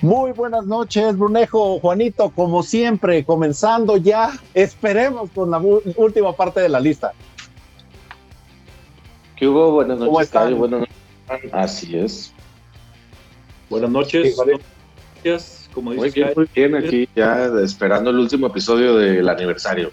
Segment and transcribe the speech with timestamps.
[0.00, 6.68] Muy buenas noches, Brunejo, Juanito, como siempre, comenzando ya, esperemos con la última parte de
[6.68, 7.12] la lista.
[9.34, 9.72] ¿Qué hubo?
[9.72, 10.56] Buenas noches, Cayo.
[10.56, 11.52] Buenas noches.
[11.52, 12.32] Así es.
[13.68, 14.36] Buenas noches.
[15.74, 19.90] Como muy bien, muy bien, aquí ya esperando el último episodio del aniversario.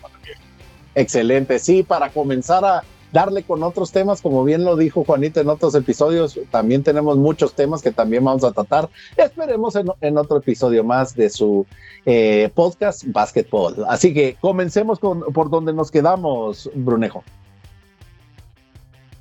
[0.93, 2.83] Excelente, sí, para comenzar a
[3.15, 7.53] darle con otros temas, como bien lo dijo Juanito en otros episodios, también tenemos muchos
[7.53, 8.89] temas que también vamos a tratar.
[9.15, 11.65] Esperemos en, otro episodio más de su
[12.05, 13.85] eh, podcast Basketball.
[13.87, 17.23] Así que comencemos con, por donde nos quedamos, Brunejo.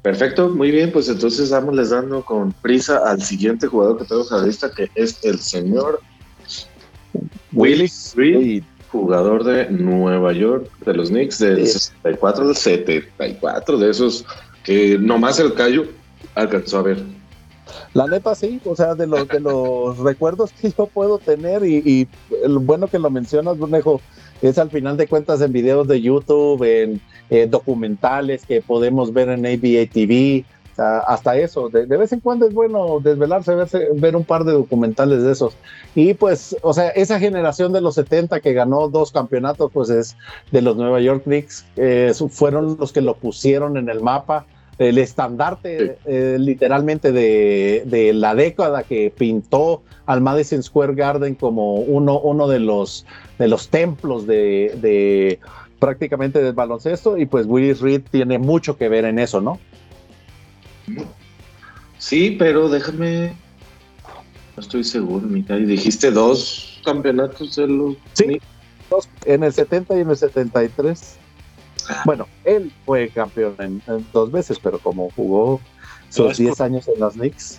[0.02, 4.38] Perfecto, muy bien, pues entonces vamos dando con prisa al siguiente jugador que tenemos a
[4.38, 6.00] la lista, que es el señor
[7.52, 14.24] Willis Reed, jugador de Nueva York, de los Knicks, del 64 del 74, de esos
[14.62, 15.86] que nomás el callo
[16.36, 17.02] alcanzó a ver.
[17.92, 21.76] La neta sí, o sea, de los, de los recuerdos que yo puedo tener y,
[21.84, 22.08] y
[22.46, 24.00] lo bueno que lo mencionas, Brunejo,
[24.42, 29.28] es al final de cuentas en videos de YouTube, en eh, documentales que podemos ver
[29.28, 30.44] en ABA TV,
[30.78, 31.68] hasta eso.
[31.68, 33.54] De, vez en cuando es bueno desvelarse,
[33.94, 35.56] ver, un par de documentales de esos.
[35.94, 40.16] Y pues, o sea, esa generación de los 70 que ganó dos campeonatos, pues es
[40.50, 44.46] de los Nueva York Knicks, eh, fueron los que lo pusieron en el mapa.
[44.76, 51.74] El estandarte eh, literalmente de, de, la década que pintó al Madison Square Garden como
[51.74, 53.06] uno, uno de, los,
[53.38, 55.38] de los templos de, de
[55.78, 59.60] prácticamente del baloncesto y pues Willis Reed tiene mucho que ver en eso, ¿no?
[61.98, 63.34] Sí, pero déjame.
[64.56, 65.56] No estoy seguro, mitad.
[65.56, 67.96] Y dijiste dos campeonatos de los.
[68.12, 68.40] Sí,
[68.90, 71.16] dos, en el 70 y en el 73.
[71.88, 72.02] Ah.
[72.04, 73.82] Bueno, él fue campeón en,
[74.12, 75.60] dos veces, pero como jugó
[76.10, 77.58] sus 10 años en los Knicks.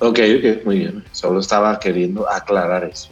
[0.00, 1.04] Ok, ok, muy bien.
[1.12, 3.10] Solo estaba queriendo aclarar eso.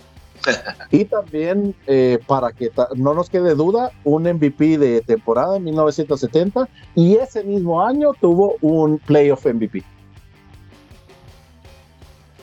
[0.91, 6.69] Y también, eh, para que no nos quede duda, un MVP de temporada en 1970
[6.95, 9.83] y ese mismo año tuvo un playoff MVP.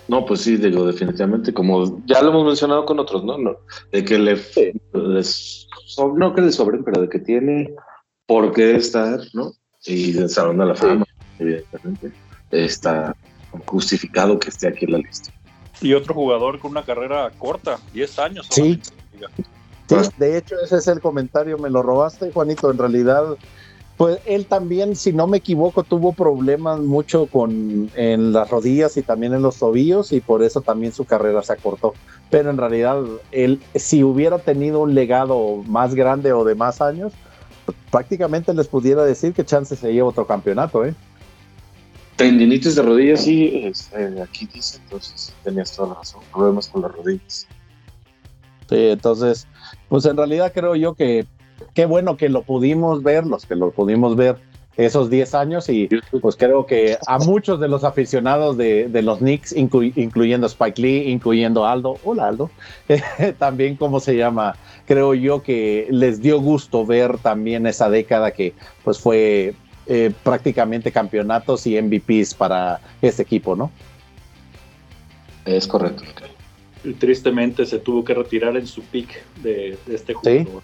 [0.07, 3.37] No, pues sí, digo, definitivamente, como ya lo hemos mencionado con otros, ¿no?
[3.37, 3.55] no
[3.91, 4.35] de que le,
[4.93, 7.73] no que le sobren, pero de que tiene
[8.25, 9.53] por qué estar, ¿no?
[9.85, 11.05] Y del Salón de la Fama,
[11.39, 12.11] evidentemente,
[12.51, 13.15] está
[13.65, 15.31] justificado que esté aquí en la lista.
[15.83, 18.47] Y otro jugador con una carrera corta, 10 años.
[18.49, 18.79] Sí.
[19.87, 22.71] sí, de hecho ese es el comentario, me lo robaste, Juanito.
[22.71, 23.37] En realidad,
[23.97, 29.01] pues él también, si no me equivoco, tuvo problemas mucho con en las rodillas y
[29.01, 31.93] también en los tobillos y por eso también su carrera se acortó.
[32.29, 37.13] Pero en realidad, él, si hubiera tenido un legado más grande o de más años,
[37.91, 40.95] prácticamente les pudiera decir que chance se lleva otro campeonato, ¿eh?
[42.15, 46.91] Tendinitis de rodillas, sí, este, aquí dice, entonces tenías toda la razón, problemas con las
[46.91, 47.47] rodillas.
[48.69, 49.47] Sí, entonces,
[49.89, 51.25] pues en realidad creo yo que
[51.73, 54.37] qué bueno que lo pudimos ver, los que lo pudimos ver
[54.75, 55.87] esos 10 años y
[56.19, 61.65] pues creo que a muchos de los aficionados de, los Knicks, incluyendo Spike Lee, incluyendo
[61.65, 62.49] Aldo, hola Aldo,
[63.37, 68.53] también como se llama, creo yo que les dio gusto ver también esa década que
[68.83, 69.53] pues fue
[69.85, 73.71] eh, prácticamente campeonatos y MVPs para este equipo, ¿no?
[75.45, 76.03] Es correcto.
[76.83, 80.61] Y tristemente se tuvo que retirar en su pick de, este jugador.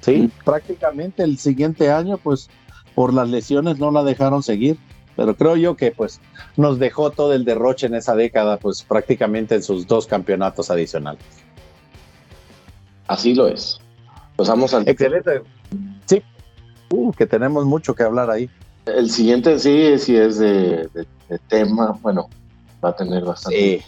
[0.00, 2.48] Sí, sí prácticamente el siguiente año, pues
[2.94, 4.78] por las lesiones no la dejaron seguir,
[5.16, 6.20] pero creo yo que pues
[6.56, 11.22] nos dejó todo el derroche en esa década, pues prácticamente en sus dos campeonatos adicionales.
[13.06, 13.80] Así lo es.
[14.36, 14.88] Pasamos al.
[14.88, 15.42] Excelente.
[16.06, 16.22] Sí,
[16.94, 18.48] Uh, que tenemos mucho que hablar ahí.
[18.86, 20.88] El siguiente sí, sí es de,
[21.48, 22.28] tema, bueno,
[22.84, 23.84] va a tener bastante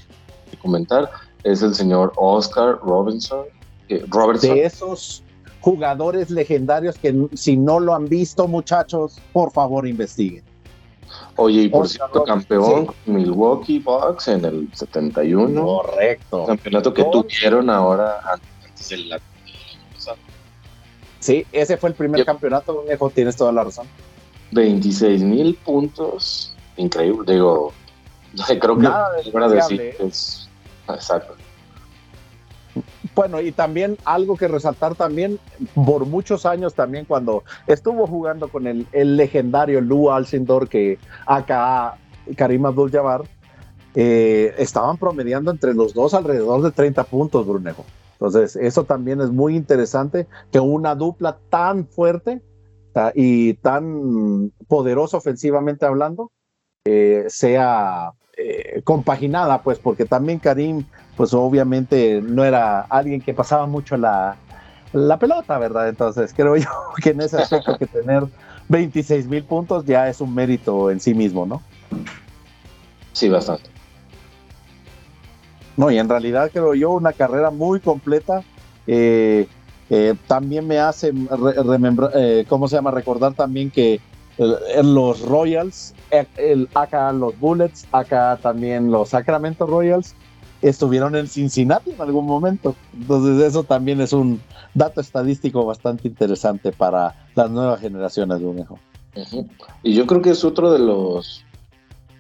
[0.50, 1.11] que comentar.
[1.44, 3.44] Es el señor Oscar Robinson.
[4.09, 4.55] Robertson.
[4.55, 5.22] De esos
[5.61, 10.43] jugadores legendarios que si no lo han visto, muchachos, por favor investiguen.
[11.37, 15.62] Oye, y por cierto, campeón Milwaukee Bucks en el 71.
[15.62, 16.47] Correcto.
[16.47, 19.12] Campeonato que tuvieron ahora antes del
[21.26, 23.88] Sí, ese fue el primer campeonato, viejo, tienes toda la razón.
[24.52, 27.73] 26 mil puntos, increíble, digo,
[28.61, 30.49] creo que Nada de decir es,
[30.88, 31.34] exacto.
[33.17, 35.40] Bueno, y también algo que resaltar también,
[35.75, 41.96] por muchos años también cuando estuvo jugando con el, legendario Lou Alcindor, que acá
[42.37, 43.23] Karim Abdul-Jabbar,
[43.96, 47.84] eh, estaban promediando entre los dos alrededor de 30 puntos, Brunejo.
[48.16, 52.42] Entonces, eso también es muy interesante que una dupla tan fuerte
[53.14, 56.32] y tan poderosa ofensivamente hablando
[56.86, 60.84] eh, sea eh, compaginada, pues, porque también Karim,
[61.16, 64.36] pues obviamente no era alguien que pasaba mucho la,
[64.92, 65.88] la pelota, ¿verdad?
[65.88, 66.68] Entonces creo yo
[67.02, 68.24] que en ese aspecto que tener
[68.68, 71.62] 26 mil puntos ya es un mérito en sí mismo, ¿no?
[73.12, 73.75] Sí, bastante.
[75.76, 78.43] No, y en realidad creo yo una carrera muy completa.
[78.87, 79.46] Eh,
[79.90, 81.12] eh, también me hace,
[82.14, 82.90] eh, ¿cómo se llama?
[82.90, 84.00] Recordar también que
[84.38, 85.94] en los Royals,
[86.37, 90.14] el, acá los Bullets, acá también los Sacramento Royals,
[90.62, 92.75] estuvieron en Cincinnati en algún momento.
[92.94, 94.40] Entonces eso también es un
[94.75, 98.78] dato estadístico bastante interesante para las nuevas generaciones de Unejo.
[99.82, 101.44] Y yo creo que es otro de los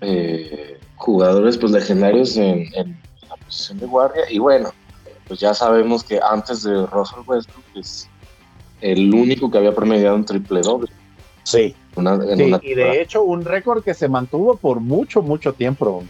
[0.00, 2.66] eh, jugadores pues legendarios en,
[3.46, 4.22] posición de guardia.
[4.30, 4.72] Y bueno,
[5.26, 8.08] pues ya sabemos que antes de Russell Westbrook es
[8.80, 10.90] el único que había promediado un triple doble.
[11.42, 11.74] Sí.
[12.62, 16.04] y de hecho un récord que se mantuvo por mucho, mucho tiempo.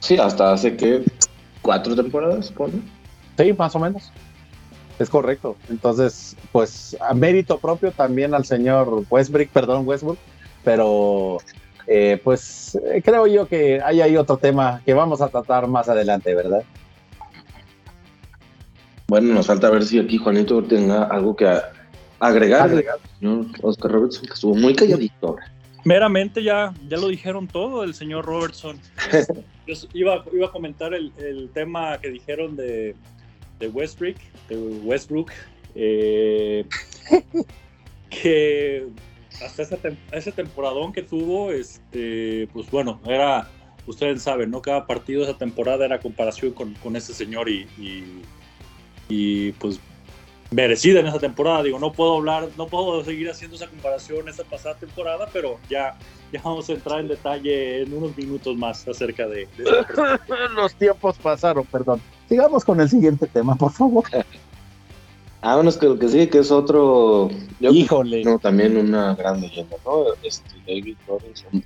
[0.00, 1.04] Sí, hasta hace que
[1.62, 2.80] cuatro temporadas, pone.
[3.36, 4.10] Sí, más o menos.
[4.98, 5.56] Es correcto.
[5.68, 10.18] Entonces, pues a mérito propio también al señor Westbrook, perdón, Westbrook,
[10.64, 11.38] pero
[11.92, 15.88] eh, pues eh, creo yo que hay ahí otro tema que vamos a tratar más
[15.88, 16.62] adelante, ¿verdad?
[19.08, 21.50] Bueno, nos falta ver si aquí Juanito tenga algo que
[22.20, 22.62] agregar.
[22.70, 22.98] agregar.
[23.18, 25.36] Señor Oscar Robertson, que estuvo muy calladito
[25.84, 28.78] Meramente ya, ya lo dijeron todo el señor Robertson.
[29.66, 32.94] Yo iba, iba a comentar el, el tema que dijeron de,
[33.58, 34.16] de Westbrook,
[34.48, 35.32] de Westbrook
[35.74, 36.64] eh,
[38.10, 38.86] que
[39.44, 39.78] hasta ese,
[40.12, 43.48] ese temporadón que tuvo, este, pues bueno, era,
[43.86, 44.60] ustedes saben, ¿no?
[44.62, 48.22] Cada partido de esa temporada era comparación con, con ese señor y, y,
[49.08, 49.80] y, pues
[50.50, 51.62] merecida en esa temporada.
[51.62, 55.96] Digo, no puedo hablar, no puedo seguir haciendo esa comparación esa pasada temporada, pero ya,
[56.32, 59.48] ya vamos a entrar en detalle en unos minutos más acerca de...
[60.54, 62.00] Los tiempos pasaron, perdón.
[62.28, 64.04] Sigamos con el siguiente tema, por favor.
[65.42, 67.30] Vámonos que lo que sigue, que es otro...
[67.60, 68.22] Híjole.
[68.24, 70.04] No, también una gran leyenda, ¿no?
[70.22, 71.64] Este, David Robinson.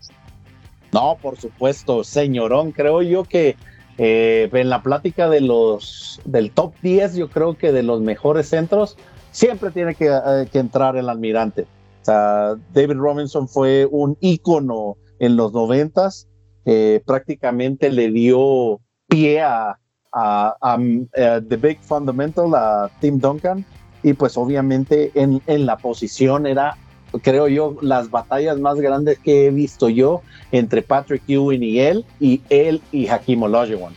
[0.93, 2.71] No, por supuesto, señorón.
[2.71, 3.56] Creo yo que
[3.99, 8.49] eh, en la plática de los del top 10, yo creo que de los mejores
[8.49, 8.97] centros,
[9.31, 11.62] siempre tiene que, eh, entrar el almirante.
[12.03, 16.29] O sea, David Robinson fue un ícono en los noventas,
[16.65, 19.79] eh, prácticamente le dio pie a,
[20.14, 20.78] a,
[21.12, 23.64] The Big Fundamental, a Tim Duncan,
[24.02, 26.76] y pues obviamente en, en la posición era
[27.22, 30.22] creo yo, las batallas más grandes que he visto yo
[30.52, 33.94] entre Patrick Ewing y él, y él y Hakim Olajuwon.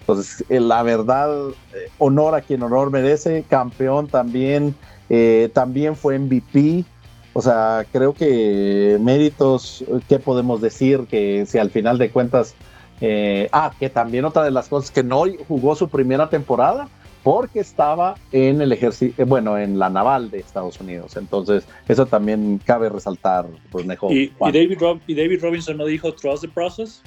[0.00, 4.74] Entonces, eh, la verdad, eh, honor a quien honor merece, campeón también,
[5.08, 6.84] eh, también fue MVP.
[7.32, 11.06] O sea, creo que méritos, ¿qué podemos decir?
[11.10, 12.54] Que si al final de cuentas,
[13.52, 16.88] ah, que también otra de las cosas que no jugó su primera temporada,
[17.26, 21.16] porque estaba en el ejército, bueno, en la naval de Estados Unidos.
[21.16, 24.12] Entonces, eso también cabe resaltar, pues mejor.
[24.12, 24.78] ¿Y, David,
[25.08, 27.02] ¿Y, David, Robinson no dijo trust the process?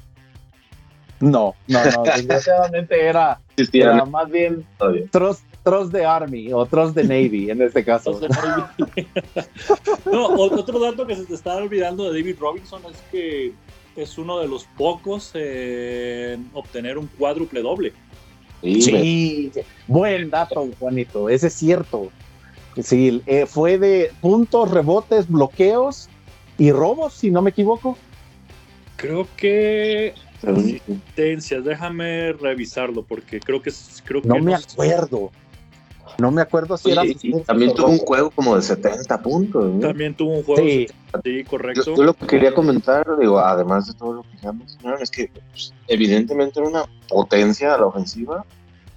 [1.21, 3.39] No, no, no, desgraciadamente era,
[3.71, 4.65] era más bien
[5.09, 8.19] trust, trust the Army o Trust the Navy en este caso.
[10.11, 13.53] no, otro dato que se te está olvidando de David Robinson es que
[14.01, 17.93] es uno de los pocos en obtener un cuádruple doble.
[18.61, 19.51] Sí,
[19.87, 22.11] buen dato, Juanito, ese es cierto.
[22.81, 26.09] Sí, eh, fue de puntos, rebotes, bloqueos
[26.57, 27.97] y robos, si no me equivoco.
[28.97, 30.13] Creo que
[30.45, 33.71] asistencias, déjame revisarlo porque creo que
[34.05, 35.31] creo no me acuerdo.
[36.19, 37.03] No me acuerdo si era.
[37.45, 39.79] También tuvo un juego como de 70 puntos.
[39.79, 40.87] También tuvo un juego sí.
[41.23, 41.95] sí correcto.
[41.95, 45.31] Yo, lo que quería comentar, digo, además de todo lo que ya mencionaron, es que
[45.51, 48.45] pues, evidentemente era una potencia a la ofensiva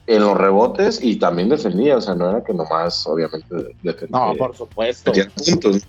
[0.06, 4.18] en los rebotes y también defendía, o sea, no era que nomás, obviamente, defendía.
[4.18, 5.12] No, por supuesto.
[5.46, 5.82] puntos.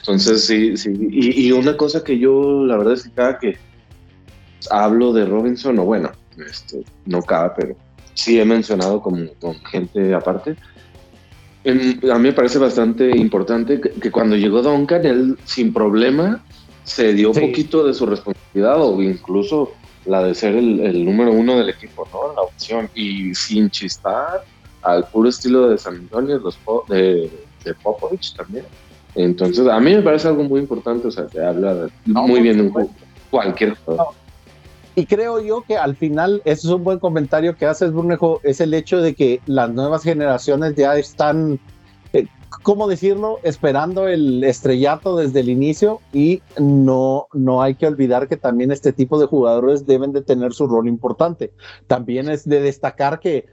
[0.00, 0.92] Entonces, sí, sí.
[1.10, 3.56] Y, y, una cosa que yo, la verdad es que cada que
[4.70, 6.10] hablo de Robinson, o bueno,
[6.44, 7.76] este, no cada, pero
[8.14, 10.56] sí he mencionado con, con gente aparte.
[11.66, 16.44] A mí me parece bastante importante que, cuando llegó Duncan, él sin problema
[16.84, 19.72] se dio un poquito de su responsabilidad o incluso
[20.04, 22.32] la de ser el, número uno del equipo, ¿no?
[22.34, 24.44] La opción y sin chistar
[24.82, 26.56] al puro estilo de San Antonio, los
[26.88, 27.28] de,
[27.64, 28.64] de Popovich también.
[29.16, 32.62] Entonces, a mí me parece algo muy importante, o sea, te habla muy bien de
[32.62, 32.90] un
[33.30, 34.14] cualquier juego.
[34.98, 38.62] Y creo yo que al final, eso es un buen comentario que haces, Brunejo, es
[38.62, 41.60] el hecho de que las nuevas generaciones ya están,
[42.14, 42.26] eh,
[42.62, 43.38] ¿cómo decirlo?
[43.42, 48.94] Esperando el estrellato desde el inicio y no, no hay que olvidar que también este
[48.94, 51.52] tipo de jugadores deben de tener su rol importante.
[51.86, 53.44] También es de destacar que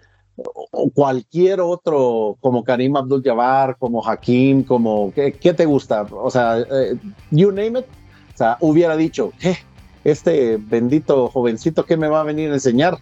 [0.94, 6.08] cualquier otro, como Karim Abdul-Jabbar, como Hakim, como, ¿qué, te gusta?
[6.10, 6.98] O sea, eh,
[7.32, 7.86] you name it,
[8.34, 9.58] o sea, hubiera dicho, ¿qué?
[10.04, 12.98] Este bendito jovencito que me va a venir a enseñar.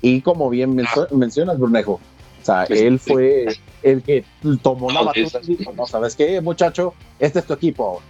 [0.00, 0.76] Y como bien
[1.10, 3.46] mencionas, Brunejo, o sea, él fue
[3.82, 4.24] el que
[4.62, 6.94] tomó la batuta y dijo, no, ¿sabes qué, muchacho?
[7.20, 8.02] Este es tu equipo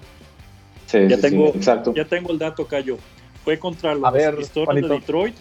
[1.00, 1.94] ya, tengo, exacto.
[1.94, 2.98] ya tengo el dato, Cayo.
[3.44, 5.34] Fue contra los de Detroit.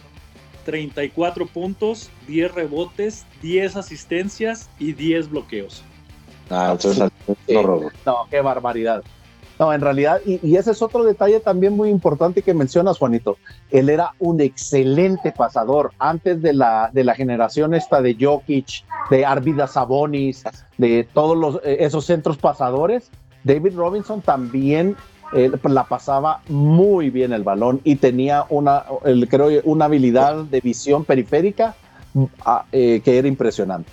[0.66, 5.82] 34 puntos, 10 rebotes, 10 asistencias y 10 bloqueos.
[6.52, 7.10] Ah, entonces
[8.06, 9.04] no, qué barbaridad.
[9.62, 13.38] No, en realidad, y, ese es otro detalle también muy importante que mencionas, Juanito.
[13.70, 19.24] Él era un excelente pasador antes de la, de la generación esta de Jokic, de
[19.24, 20.46] Arvidas Sabonis,
[20.80, 23.12] de todos los, eh, esos centros pasadores.
[23.44, 24.96] David Robinson también
[25.32, 31.06] la pasaba muy bien el balón y tenía una, el, creo, una habilidad de visión
[31.06, 31.76] periférica
[32.16, 33.92] mm, ah, eh, que era impresionante.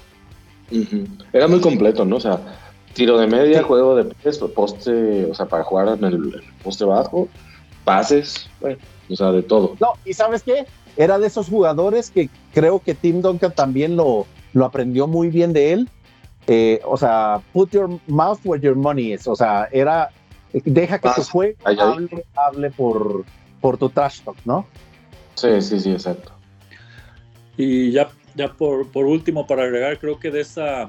[1.31, 2.17] Era muy completo, ¿no?
[2.17, 2.41] O sea,
[2.95, 7.29] Tiro de media, juego de pies, poste, o sea, para jugar en el, poste bajo,
[7.85, 8.79] pases, bueno,
[9.09, 9.77] o sea, de todo.
[9.81, 10.67] No, y ¿sabes qué?
[10.97, 15.53] Era de esos jugadores que creo que Tim Duncan también lo, lo aprendió muy bien
[15.53, 15.89] de él.
[16.47, 19.29] Eh, o sea, put your mouth where your money is.
[19.29, 20.11] O sea, era,
[20.53, 23.25] deja que tu juego hable, hable, por,
[23.61, 24.67] por tu trash talk, ¿no?
[25.35, 26.33] Sí, sí, sí, exacto.
[27.57, 30.89] Y ya, ya por, por último, para agregar, creo que de esa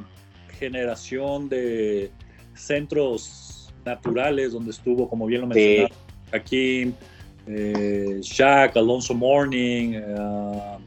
[0.60, 2.12] generación de
[2.54, 5.96] centros naturales donde estuvo, como bien lo mencionaba,
[6.32, 6.94] aquí
[7.48, 10.78] eh, Shaq, Alonso Morning, uh,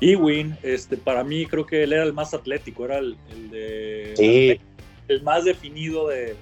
[0.00, 3.16] Ewing, este, para mí creo que él era el más atlético, era el,
[3.50, 4.60] de
[5.08, 6.36] el más definido de,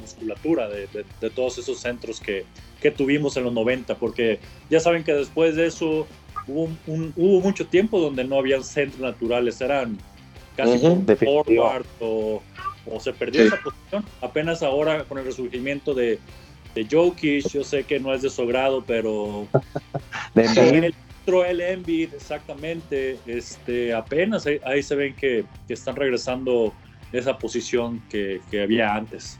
[0.00, 2.44] musculatura de, todos esos centros que,
[2.80, 6.06] que, tuvimos en los 90, porque ya saben que después de eso
[6.46, 9.98] hubo, hubo mucho tiempo donde no habían centros naturales, eran
[10.64, 10.86] casi
[12.00, 14.04] o, se perdió esa posición.
[14.20, 16.18] Apenas ahora con el resurgimiento de,
[16.74, 19.46] de Jokic, yo sé que no es de su grado, pero
[20.34, 20.94] el
[21.46, 26.72] el Embiid, exactamente, este, apenas ahí, se ven que, están regresando
[27.12, 29.38] esa posición que, que había antes.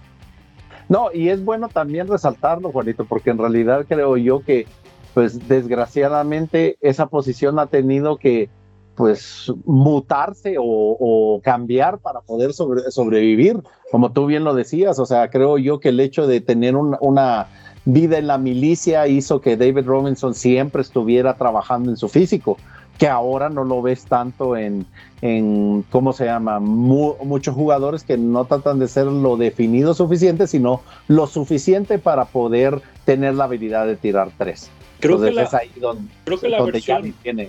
[0.88, 4.66] No, y es bueno también resaltarlo, Juanito, porque en realidad creo yo que,
[5.14, 8.50] pues desgraciadamente, esa posición ha tenido que,
[8.94, 15.58] pues mutarse o, cambiar para poder sobrevivir, como tú bien lo decías, o sea, creo
[15.58, 17.48] yo que el hecho de tener una
[17.84, 22.58] vida en la milicia hizo que David Robinson siempre estuviera trabajando en su físico,
[22.98, 24.84] que ahora no lo ves tanto en,
[25.22, 26.60] en ¿cómo se llama?
[26.60, 32.82] muchos jugadores que no tratan de ser lo definido suficiente, sino lo suficiente para poder
[33.06, 34.70] tener la habilidad de tirar tres.
[35.00, 37.48] Creo que la, ahí donde, creo que la versión, tiene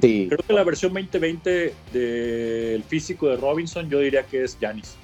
[0.00, 4.96] Creo que la versión 2020 del físico de Robinson, yo diría que es Janis.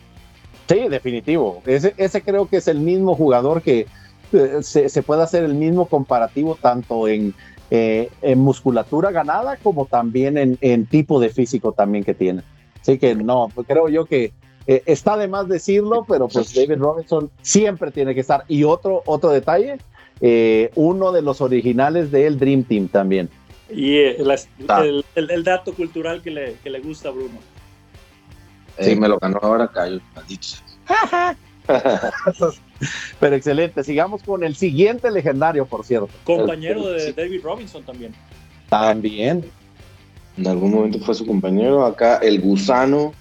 [0.68, 1.62] Sí, definitivo.
[1.66, 3.86] Ese, ese creo que es el mismo jugador que
[4.32, 7.34] eh, se, puede hacer el mismo comparativo tanto en,
[7.70, 12.42] eh, en musculatura ganada como también en, tipo de físico también que tiene.
[12.80, 14.32] Así que no, pues creo yo que
[14.66, 18.44] eh, está de más decirlo, pero pues David Robinson siempre tiene que estar.
[18.48, 19.78] Y otro, otro detalle,
[20.74, 23.28] uno de los originales del Dream Team también.
[23.70, 24.16] Y eh,
[25.14, 27.38] el, dato cultural que le, que le gusta a Bruno.
[28.78, 30.00] Sí, me lo ganó ahora Cayo,
[33.20, 36.10] Pero excelente, sigamos con el siguiente legendario, por cierto.
[36.24, 38.14] Compañero de David Robinson también.
[38.68, 39.44] También.
[40.36, 41.86] En algún momento fue su compañero.
[41.86, 43.14] Acá el gusano,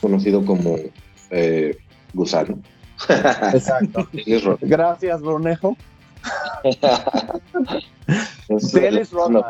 [0.00, 0.76] conocido como
[1.30, 1.76] eh,
[2.12, 2.58] gusano.
[3.52, 4.08] Exacto.
[4.60, 5.76] Gracias, Brunejo.
[8.58, 9.44] Dennis Rodman.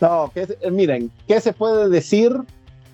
[0.00, 2.34] No, que, eh, miren, ¿qué se puede decir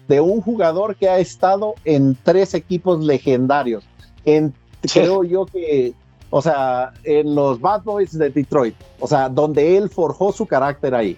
[0.08, 3.84] de un jugador que ha estado en tres equipos legendarios?
[4.24, 4.52] En,
[4.92, 5.94] creo yo que,
[6.30, 10.94] o sea, en los Bad Boys de Detroit, o sea, donde él forjó su carácter
[10.94, 11.16] ahí.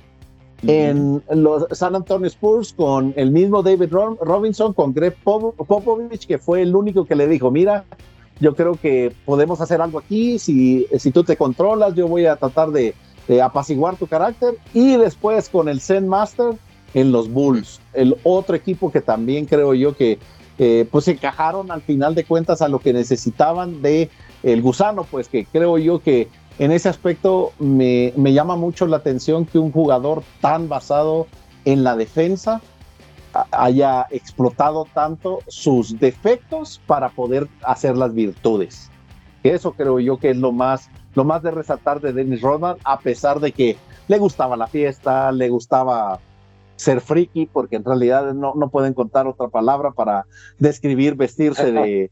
[0.66, 6.62] En los San Antonio Spurs con el mismo David Robinson, con Greg Popovich, que fue
[6.62, 7.84] el único que le dijo, mira,
[8.40, 12.37] yo creo que podemos hacer algo aquí, si, si tú te controlas, yo voy a
[12.37, 12.95] tratar de,
[13.42, 14.54] apaciguar tu carácter.
[14.73, 16.54] Y después con el Zen Master
[16.95, 20.18] en los Bulls, el otro equipo que también creo yo que
[20.57, 24.09] eh, pues encajaron al final de cuentas a lo que necesitaban de
[24.42, 26.28] el gusano, pues que creo yo que
[26.59, 31.26] en ese aspecto me, me llama mucho la atención que un jugador tan basado
[31.66, 32.62] en la defensa
[33.50, 38.90] haya explotado tanto sus defectos para poder hacer las virtudes.
[39.42, 42.99] Eso creo yo que es lo más, lo más de resaltar de Dennis Rodman, a
[42.99, 43.76] pesar de que
[44.08, 46.20] le gustaba la fiesta, le gustaba
[46.76, 50.26] ser friki, porque en realidad no, no pueden contar otra palabra para
[50.58, 52.11] describir vestirse de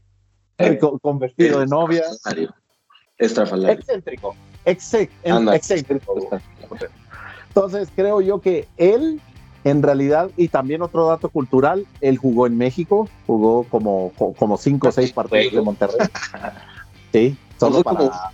[1.01, 2.03] con, vestido de novia.
[3.17, 4.35] Excéntrico.
[4.65, 6.29] excéntrico.
[7.47, 9.19] Entonces creo yo que él
[9.63, 14.89] en realidad, y también otro dato cultural, él jugó en México, jugó como, como cinco
[14.89, 15.97] o seis partidos de Monterrey.
[17.13, 18.31] Sí, solo para...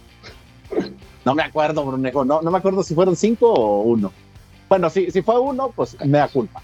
[1.23, 4.11] No me acuerdo, Brunejo, no, no me acuerdo si fueron cinco o uno.
[4.67, 6.61] Bueno, si, si fue uno, pues me da culpa.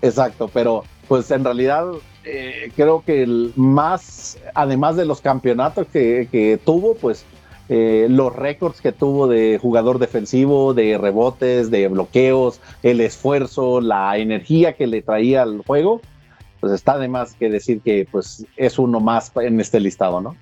[0.00, 1.86] Exacto, pero pues en realidad
[2.24, 7.24] eh, creo que el más, además de los campeonatos que, que tuvo, pues
[7.68, 14.16] eh, los récords que tuvo de jugador defensivo, de rebotes, de bloqueos, el esfuerzo, la
[14.16, 16.00] energía que le traía al juego,
[16.60, 20.36] pues está de más que decir que pues es uno más en este listado, ¿no?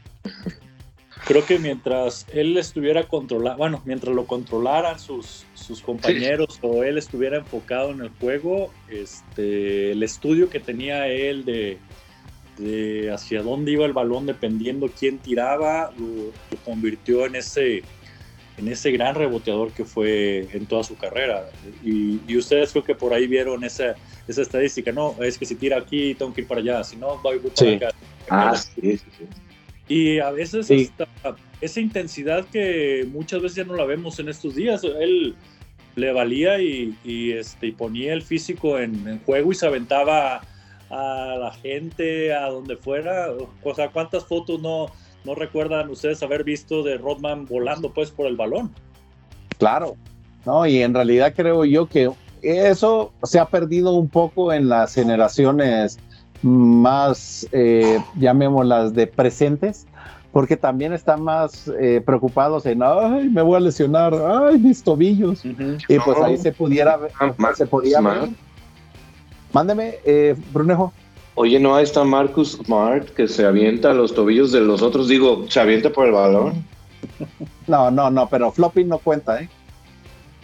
[1.26, 6.98] Creo que mientras él estuviera controlado, bueno, mientras lo controlaran sus, sus compañeros o él
[6.98, 11.78] estuviera enfocado en el juego, este, el estudio que tenía él de,
[12.58, 16.32] de hacia dónde iba el balón dependiendo quién tiraba, lo,
[16.64, 17.82] convirtió en ese,
[18.56, 21.50] en ese gran reboteador que fue en toda su carrera.
[21.84, 23.94] Y, ustedes creo que por ahí vieron esa,
[24.26, 27.18] esa estadística, no, es que si tira aquí tengo que ir para allá, si no
[27.22, 27.88] voy para acá.
[28.28, 29.04] Ah, sí, sí,
[29.88, 30.68] Y a veces
[31.60, 35.34] esa intensidad que muchas veces ya no la vemos en estos días, él
[35.94, 40.42] le valía y, este, y ponía el físico en, en juego y se aventaba
[40.90, 43.28] a la gente, a donde fuera.
[43.62, 44.86] O sea, ¿cuántas fotos no,
[45.24, 48.72] no recuerdan ustedes haber visto de Rodman volando pues por el balón?
[49.58, 49.96] Claro,
[50.44, 52.10] no, y en realidad creo yo que
[52.42, 55.98] eso se ha perdido un poco en las generaciones
[56.42, 59.86] más, eh, llamémoslas, de presentes,
[60.30, 65.44] porque también están más eh, preocupados en, ay, me voy a lesionar, ay, mis tobillos.
[65.44, 67.10] Y pues ahí se pudiera ver,
[67.54, 68.28] se podía ver
[69.56, 70.92] Mándeme, eh, Brunejo.
[71.34, 75.08] Oye, no, ahí está Marcus Smart que se avienta a los tobillos de los otros.
[75.08, 76.62] Digo, se avienta por el balón.
[77.66, 79.48] No, no, no, pero flopping no cuenta, ¿eh?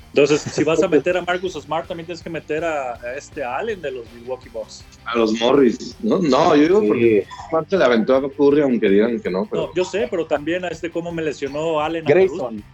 [0.09, 3.81] Entonces, si vas a meter a Marcus Smart, también tienes que meter a, este Allen
[3.81, 4.85] de los Milwaukee Bucks.
[5.05, 5.97] A los Morris.
[6.03, 9.47] No, no yo digo porque Smart se le aventó a Curry, aunque digan que no.
[9.49, 9.67] Pero...
[9.67, 12.05] No, yo sé, pero también a este cómo me lesionó Allen.
[12.05, 12.65] Grayson.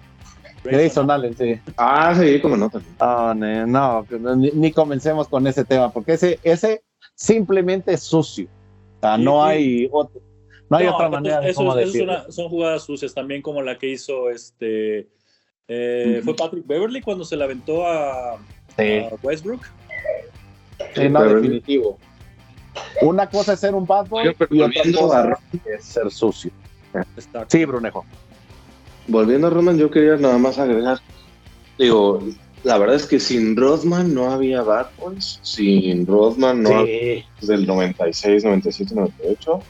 [0.64, 1.60] Grayson Allen, sí.
[1.76, 2.70] Ah, sí, como no.
[3.00, 6.82] Oh, no, ni, comencemos con ese tema, porque ese, ese
[7.14, 8.48] simplemente es sucio.
[8.98, 10.20] O sea, no hay otro,
[10.68, 12.30] no hay otra manera de cómo decirlo.
[12.30, 15.08] son jugadas sucias también como la que hizo este
[15.68, 18.38] eh, fue Patrick Beverly cuando se la aventó a,
[19.22, 19.62] Westbrook.
[20.94, 21.98] Sí, no, definitivo.
[23.02, 26.50] Una cosa es ser un bad boy y otra cosa es ser sucio.
[27.48, 28.04] Sí, Brunejo
[29.08, 30.98] volviendo a Rodman, yo quería nada más agregar,
[31.78, 32.22] digo,
[32.64, 37.66] la verdad es que sin Rodman no había Bad Boys, sin Rodman no había del
[37.66, 39.60] 96, 97, 98.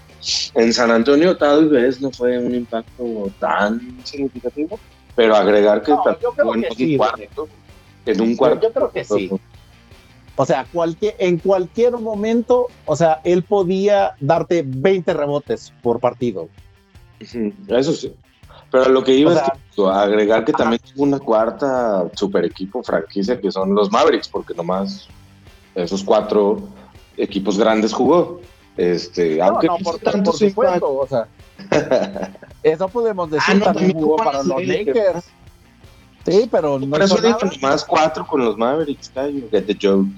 [0.55, 4.79] En San Antonio tal vez no fue un impacto tan significativo,
[5.14, 7.48] pero agregar que, en, un cuarto,
[8.05, 8.66] en un cuarto.
[8.66, 9.31] Yo, creo que sí.
[10.35, 16.48] O sea, cualquier, en cualquier momento, o sea, él podía darte 20 rebotes por partido.
[17.20, 18.12] Eso sí.
[18.70, 19.40] Pero lo que iba es
[19.74, 24.54] que, agregar que también tuvo una cuarta super equipo franquicia que son los Mavericks, porque
[24.54, 25.09] nomás
[25.74, 26.68] esos cuatro
[27.16, 28.40] equipos grandes jugó.
[28.76, 31.26] Este, aunque no, por, tanto supuesto, o sea,
[32.62, 35.24] eso podemos decir ah, también jugó para los Lakers.
[36.24, 39.11] Sí, pero no Por eso digo nomás cuatro con los Mavericks,
[39.50, 40.09] get the joke.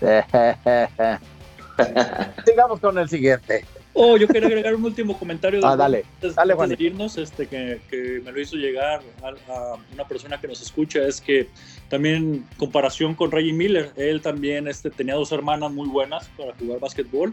[2.46, 3.64] Sigamos con el siguiente.
[4.00, 5.60] Oh, yo quería agregar un último comentario.
[5.64, 6.76] ah, dale, dale, Juan.
[6.78, 11.20] irnos, este, que, que, me lo hizo llegar a, una persona que nos escucha, es
[11.20, 11.48] que
[11.88, 16.78] también comparación con Reggie Miller, él también este, tenía dos hermanas muy buenas para jugar
[16.78, 17.32] básquetbol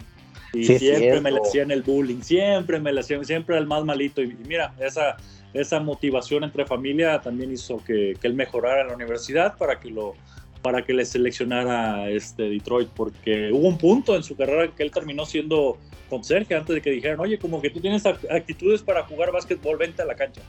[0.53, 4.23] y siempre me le hacían el bullying, siempre me le hacían, siempre el más malito.
[4.23, 5.17] Y, mira, esa,
[5.53, 9.91] esa motivación entre familia también hizo que, que él mejorara en la universidad para que
[9.91, 10.15] lo
[10.65, 14.89] para que le seleccionara este Detroit, porque hubo un punto en su carrera que él
[14.89, 15.77] terminó siendo
[16.09, 20.01] conserje antes de que dijeran, oye, como que tú tienes actitudes para jugar básquetbol, vente
[20.01, 20.41] a la cancha.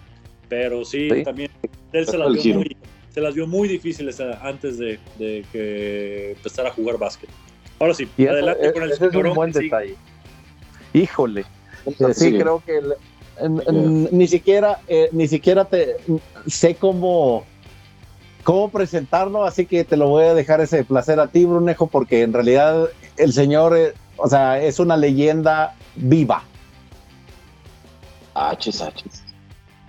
[0.49, 1.51] Pero sí, también
[1.93, 2.77] él se las, vio muy,
[3.11, 7.29] se las, vio muy, difíciles eh, antes de, que empezara a jugar básquet.
[7.79, 9.97] Ahora sí, adelante con el ese es un buen detalle.
[10.95, 11.45] Híjole,
[12.15, 12.81] sí, creo que
[14.11, 15.97] ni siquiera, eh, ni siquiera te
[16.47, 17.45] sé cómo
[18.47, 22.23] cómo presentarlo, así que te lo voy a dejar ese placer a ti, Brunejo, porque
[22.23, 26.45] en realidad el señor, eh, o sea, es una leyenda viva.
[28.37, 29.25] H's, H's.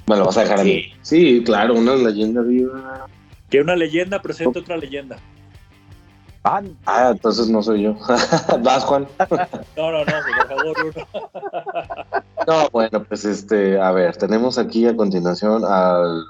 [0.07, 0.91] Bueno, vas a dejar a mí.
[1.03, 3.05] Sí, claro, una leyenda viva.
[3.47, 5.17] Que una leyenda presenta otra leyenda.
[6.43, 7.95] Ah, ah, entonces no soy yo.
[8.63, 9.07] ¿Vas, Juan?
[9.77, 11.07] no, no, no, por favor, uno.
[12.47, 16.23] no, bueno, pues este, a ver, tenemos aquí a continuación al,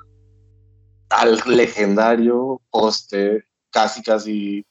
[1.10, 4.66] al legendario poste, casi, casi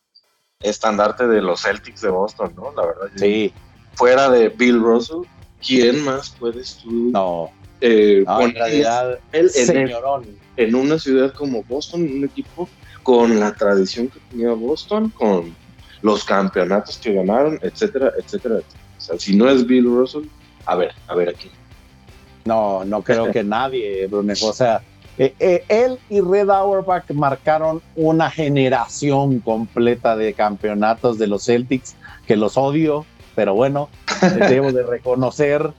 [0.61, 2.73] estandarte de los Celtics de Boston, ¿no?
[2.77, 3.11] La verdad.
[3.17, 3.53] Sí.
[3.95, 5.23] Fuera de Bill Russell,
[5.67, 7.11] ¿quién más puedes tú?
[7.13, 7.51] No.
[7.81, 10.25] Eh, en realidad, el, señorón.
[10.57, 12.69] En, en una ciudad como Boston, un equipo
[13.03, 15.55] con la tradición que tenía Boston, con
[16.03, 20.25] los campeonatos que ganaron, etcétera, etcétera, O sea, si no es Bill Russell,
[20.65, 21.51] a ver, a ver aquí.
[22.45, 24.49] No, no creo que nadie, Brunejo.
[24.49, 24.83] O sea,
[25.19, 31.97] eh, eh, él y Red Auerbach marcaron una generación completa de campeonatos de los Celtics,
[32.27, 33.89] que los odio, pero bueno,
[34.49, 35.73] debo de reconocer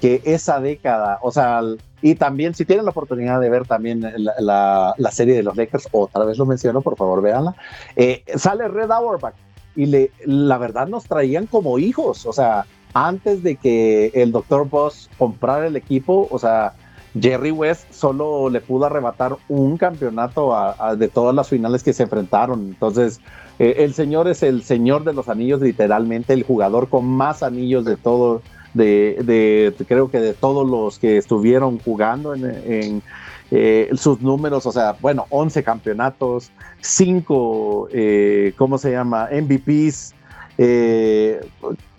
[0.00, 1.60] que esa década, o sea,
[2.02, 4.04] y también, si tienen la oportunidad de ver también
[4.38, 7.54] la, serie de los Lakers, otra vez lo menciono, por favor, véanla,
[7.96, 9.34] eh, sale Red Auerbach
[9.74, 14.68] y le, la verdad nos traían como hijos, o sea, antes de que el Dr.
[14.68, 16.74] Boss comprara el equipo, o sea,
[17.20, 20.54] Jerry West solo le pudo arrebatar un campeonato
[20.96, 22.60] de todas las finales que se enfrentaron.
[22.60, 23.20] Entonces,
[23.58, 27.84] eh, el señor es el señor de los anillos, literalmente, el jugador con más anillos
[27.84, 28.42] de todo,
[28.74, 33.02] de, creo que de todos los que estuvieron jugando en,
[33.50, 36.50] eh, sus números, o sea, bueno, 11 campeonatos,
[36.80, 39.28] 5, eh, ¿cómo se llama?
[39.30, 40.14] MVPs,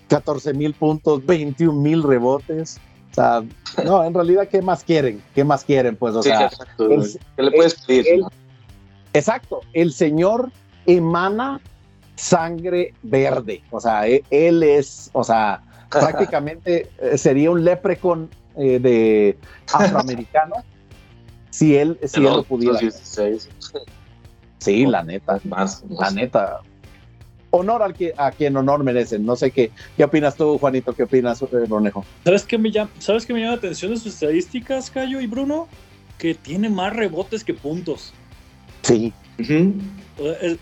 [0.09, 2.81] 14 mil puntos, 21 mil rebotes.
[3.15, 3.43] O sea,
[3.85, 5.23] no, en realidad, ¿qué más quieren?
[5.33, 5.95] ¿Qué más quieren?
[5.95, 8.21] Pues, o sea, ¿qué le puedes pedir?
[9.13, 10.51] exacto, el señor
[10.85, 11.61] emana
[12.17, 18.79] sangre verde, o sea, e, él es, o sea, prácticamente eh, sería un leprecon eh,
[18.79, 19.37] de
[19.73, 20.55] afroamericano
[21.51, 22.79] si él, si él lo pudiera.
[24.57, 26.59] Sí, la neta, más, la neta.
[27.55, 29.25] Honor al que, a quien honor merecen.
[29.25, 32.01] No sé qué, qué opinas tú, Juanito, qué opinas, Ronejo.
[32.01, 35.21] Eh, ¿Sabes qué me llama, ¿Sabes qué me llama la atención de sus estadísticas, Cayo
[35.21, 35.67] y Bruno?
[36.17, 38.13] Que tiene más rebotes que puntos.
[38.83, 39.13] Sí.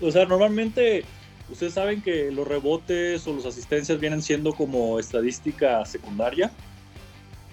[0.01, 1.03] o sea, normalmente
[1.49, 6.51] Ustedes saben que los rebotes o las asistencias vienen siendo como estadística secundaria,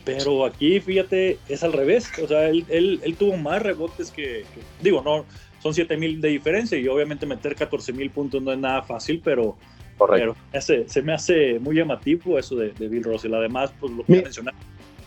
[0.04, 2.10] pero aquí, fíjate, es al revés.
[2.22, 4.44] O sea, él, él, tuvo más rebotes que,
[4.80, 5.26] digo, no,
[5.62, 9.20] son 7 mil de diferencia y obviamente meter 14 mil puntos no es nada fácil,
[9.22, 9.56] pero,
[10.08, 13.34] pero se me hace muy llamativo eso de, Bill Russell.
[13.34, 14.54] Además, pues lo que mencionar,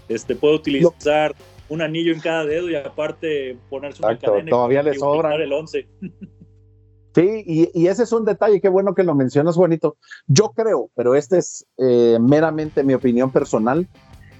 [0.07, 1.35] este, puede utilizar
[1.69, 5.87] un anillo en cada dedo y aparte ponerse una cadena todavía le sobra el 11.
[7.15, 9.97] Sí, y, ese es un detalle, qué bueno que lo mencionas, Juanito.
[10.25, 13.87] Yo creo, pero este es eh, meramente mi opinión personal,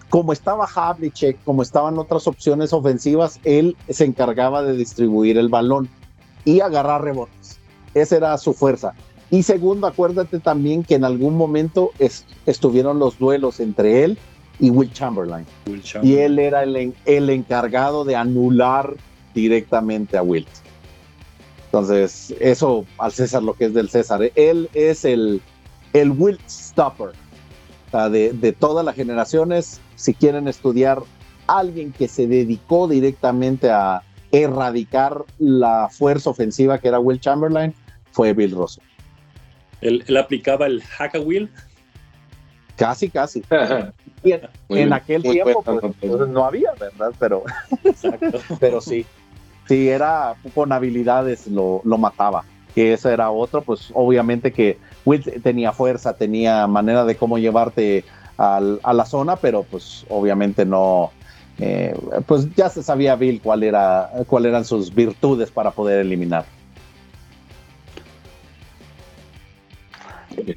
[0.10, 5.88] como estaba Havlicek, como estaban otras opciones ofensivas, él se encargaba de distribuir el balón
[6.46, 7.60] y agarrar rebotes.
[7.94, 8.94] Esa era su fuerza.
[9.30, 11.92] Y segundo, acuérdate también que en algún momento
[12.46, 14.18] estuvieron los duelos entre él
[14.60, 15.46] y Will Chamberlain.
[16.04, 18.94] Y él era el, el encargado de anular
[19.34, 20.46] directamente a Will.
[21.66, 24.22] Entonces, eso al César lo que es del César.
[24.36, 25.42] Él es el,
[25.94, 27.14] el Wilt Stopper
[28.12, 29.82] de, de todas las generaciones.
[29.96, 31.02] Si quieren estudiar
[31.48, 34.04] alguien que se dedicó directamente a
[34.34, 37.74] erradicar la fuerza ofensiva que era Will Chamberlain,
[38.12, 38.84] fue Bill Russell.
[39.80, 41.50] Él, aplicaba el hack a Will.
[42.76, 43.44] Casi, casi.
[44.70, 47.14] en, aquel tiempo pues, no había, ¿verdad?
[47.18, 47.44] Pero,
[48.60, 49.06] pero sí
[49.68, 52.44] si era con habilidades lo, lo mataba.
[52.76, 58.04] Que ese era otro, pues obviamente que Will tenía fuerza, tenía manera de cómo llevarte
[58.38, 61.12] al, a la zona, pero pues obviamente no,
[61.60, 66.46] eh, pues ya se sabía Bill cuál era, cuáles eran sus virtudes para poder eliminar.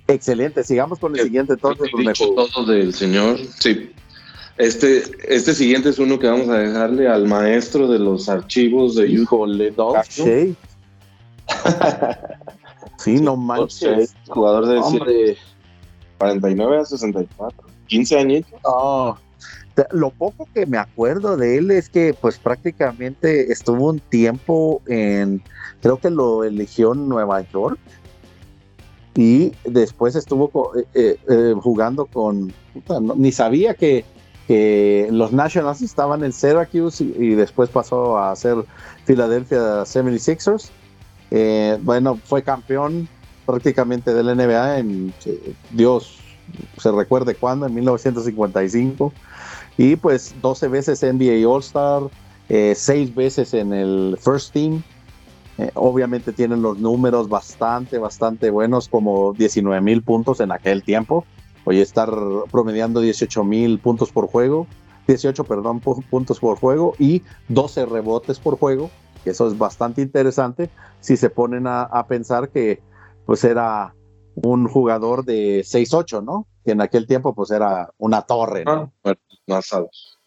[0.08, 1.90] Excelente, sigamos con el siguiente entonces.
[2.18, 3.90] todo del señor, sí.
[4.58, 9.06] Este, este siguiente es uno que vamos a dejarle al maestro de los archivos de
[9.06, 9.74] Híjole,
[10.08, 10.56] sí.
[12.98, 14.14] sí, no manches.
[14.28, 15.36] Jugador de,
[16.18, 17.68] 49 a 64.
[17.86, 18.46] 15 años.
[18.64, 19.16] Oh,
[19.90, 25.42] lo poco que me acuerdo de él es que pues prácticamente estuvo un tiempo en,
[25.82, 27.78] creo que lo eligió en Nueva York
[29.14, 32.52] y después estuvo eh, eh, eh, jugando con,
[33.16, 34.04] ni sabía que
[35.10, 38.56] los Nationals estaban en Syracuse y, después pasó a ser
[39.04, 40.70] Philadelphia 76ers.
[41.32, 43.08] Eh, bueno, fue campeón
[43.44, 45.12] prácticamente del NBA en
[45.72, 46.20] Dios
[46.78, 49.12] se recuerde cuándo, en 1955.
[49.78, 52.02] Y pues 12 veces NBA All-Star,
[52.48, 54.82] eh, 6 veces en el First Team.
[55.58, 61.24] Eh, obviamente tienen los números bastante, bastante buenos, como 19 mil puntos en aquel tiempo.
[61.64, 62.10] Hoy estar
[62.50, 64.66] promediando 18 mil puntos por juego,
[65.08, 68.90] 18, perdón, puntos por juego y 12 rebotes por juego.
[69.24, 72.80] Eso es bastante interesante si se ponen a, a pensar que
[73.24, 73.95] pues era
[74.36, 76.46] un jugador de 6-8, ¿no?
[76.64, 78.92] Que en aquel tiempo pues era una torre, ¿no?
[79.04, 79.14] Ah,
[79.46, 80.18] más altos.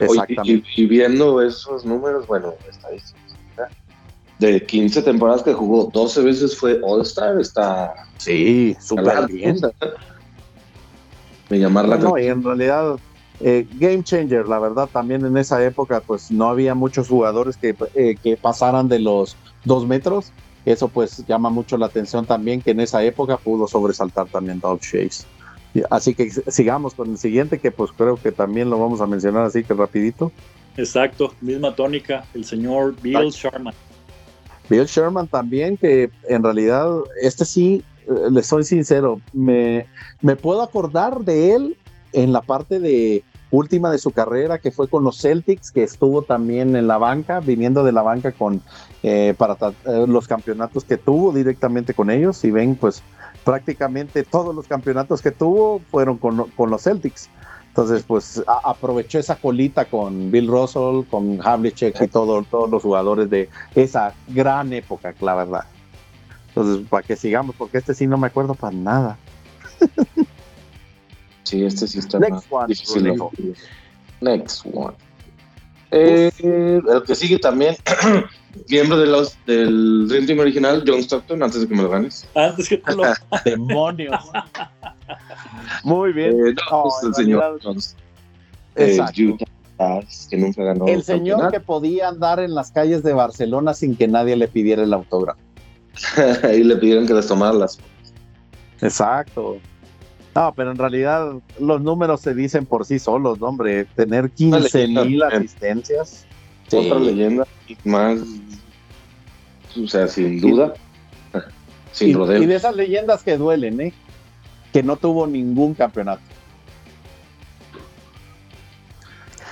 [0.00, 0.64] Exactamente.
[0.76, 3.70] y, viendo esos números, bueno, estadísticas,
[4.38, 7.92] de 15 temporadas que jugó, 12 veces fue All-Star, está...
[8.16, 9.60] Sí, súper bien.
[11.48, 12.96] Me llamar la No, y en realidad,
[13.40, 17.76] eh, Game Changer, la verdad, también en esa época, pues no había muchos jugadores que,
[17.94, 20.32] eh, que pasaran de los dos metros
[20.64, 24.80] eso pues llama mucho la atención también que en esa época pudo sobresaltar también Dog
[24.80, 25.24] Chase.
[25.90, 29.44] Así que sigamos con el siguiente que pues creo que también lo vamos a mencionar
[29.44, 30.30] así que rapidito.
[30.76, 33.74] Exacto, misma tónica, el señor Bill Sherman.
[34.68, 36.88] Bill Sherman también, que en realidad,
[37.20, 39.86] este sí, eh, le soy sincero, me,
[40.20, 41.76] me puedo acordar de él
[42.12, 46.22] en la parte de última de su carrera, que fue con los Celtics, que estuvo
[46.22, 48.62] también en la banca, viniendo de la banca con
[49.02, 52.42] eh, para eh, los campeonatos que tuvo directamente con ellos.
[52.44, 53.02] Y ven, pues
[53.44, 57.28] prácticamente todos los campeonatos que tuvo fueron con, los Celtics.
[57.68, 63.30] Entonces, pues aprovechó esa colita con Bill Russell, con Havlicek y todo, todos los jugadores
[63.30, 65.64] de esa gran época, la verdad.
[66.48, 69.18] Entonces, para que sigamos, porque este sí no me acuerdo para nada.
[71.44, 73.54] Sí, este sí está Next one, difícil.
[74.20, 74.94] Next one.
[75.90, 77.76] Eh, el que sigue también,
[78.68, 82.26] miembro de los, del Dream Team original, John Stockton, antes de que me lo ganes.
[82.34, 83.02] Antes que te lo
[83.44, 84.18] demonios.
[85.84, 86.30] Muy bien.
[86.30, 87.94] Eh, no, pues el señor Jones.
[88.74, 89.44] Exacto.
[90.30, 90.86] que nunca ganó.
[90.86, 94.82] El señor que podía andar en las calles de Barcelona sin que nadie le pidiera
[94.84, 95.40] el autógrafo.
[96.54, 97.78] y le pidieron que les tomara las
[98.80, 99.58] Exacto.
[100.34, 103.84] No, pero en realidad los números se dicen por sí solos, ¿no, hombre.
[103.84, 106.26] Tener 15 mil asistencias.
[106.72, 107.46] Otra leyenda
[107.84, 108.20] más,
[109.82, 110.72] o sea, sin duda,
[111.92, 113.92] sin y, Y de esas leyendas que duelen, ¿eh?
[114.72, 116.22] Que no tuvo ningún campeonato.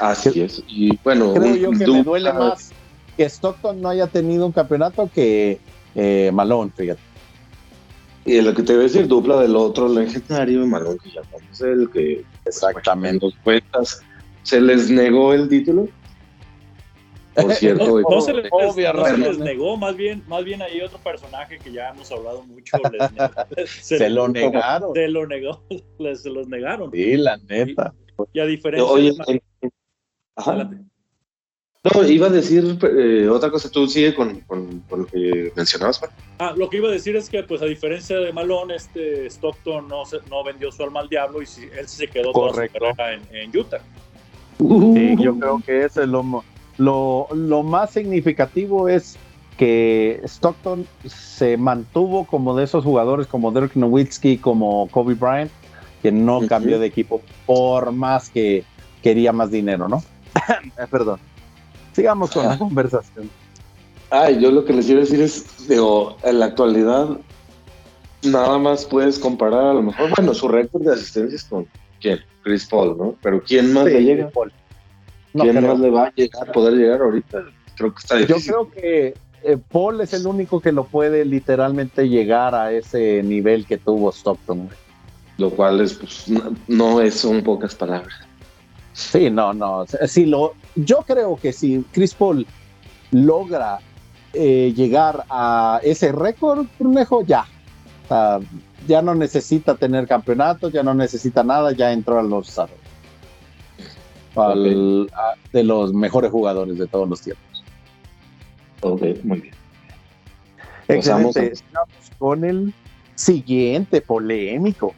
[0.00, 0.62] Así es.
[0.66, 2.72] Y bueno, creo yo que me duele más
[3.20, 5.60] que Stockton no haya tenido un campeonato que
[5.94, 7.09] eh, Malone, fíjate.
[8.30, 11.20] Y lo que te voy a decir, dupla del otro legendario, Malón que ya
[11.66, 14.00] el que exactamente dos cuentas
[14.44, 15.88] se les negó el título.
[17.34, 21.88] Por cierto, no, se, les, negó, más bien, más bien hay otro personaje que ya
[21.88, 22.76] hemos hablado mucho.
[23.66, 24.94] se, lo negaron.
[24.94, 25.64] Se lo negó,
[25.98, 26.92] les, se los negaron.
[26.92, 27.92] Sí, la neta.
[28.32, 29.42] Y, a diferencia Oye, de...
[31.82, 34.42] No, iba a decir eh, otra cosa, tú sigue con,
[34.90, 36.02] lo que mencionabas,
[36.38, 39.88] Ah, lo que iba a decir es que, pues, a diferencia de Malone, este Stockton
[39.88, 41.46] no, se, no vendió su alma al diablo y
[41.78, 42.78] él se quedó Correcto.
[42.78, 43.80] toda su carrera en, Utah.
[44.58, 46.44] Sí, yo creo que eso es lo,
[46.76, 49.16] lo, lo más significativo es
[49.56, 55.50] que Stockton se mantuvo como de esos jugadores como Dirk Nowitzki, como Kobe Bryant,
[56.02, 58.64] que no cambió de equipo por más que
[59.02, 60.02] quería más dinero, ¿no?
[60.90, 61.20] Perdón.
[61.92, 63.30] Sigamos con la conversación.
[64.10, 67.08] Ay, yo lo que les quiero decir es, digo, en la actualidad
[68.22, 71.66] nada más puedes comparar a lo mejor, bueno, su récord de asistencias con
[72.00, 73.14] quién, Chris Paul, ¿no?
[73.22, 74.28] Pero ¿quién más le llega?
[74.30, 74.52] Paul.
[75.32, 77.44] ¿Quién más le va a llegar, poder llegar ahorita?
[77.76, 78.52] Creo que está difícil.
[78.52, 83.22] Yo creo que eh, Paul es el único que lo puede literalmente llegar a ese
[83.22, 84.68] nivel que tuvo Stockton.
[85.38, 86.26] Lo cual es, pues,
[86.68, 88.14] no, es, son pocas palabras.
[89.00, 89.86] Sí, no, no.
[90.06, 92.46] Si lo, yo creo que si Chris Paul
[93.10, 93.78] logra
[94.34, 97.46] eh, llegar a ese récord, Brunejo, ya.
[98.86, 102.60] ya no necesita tener campeonato, ya no necesita nada, ya entró a los
[105.52, 107.64] de los mejores jugadores de todos los tiempos.
[108.82, 109.54] Ok, muy bien.
[110.88, 111.54] Excelente.
[112.18, 112.74] con el
[113.14, 114.94] siguiente polémico.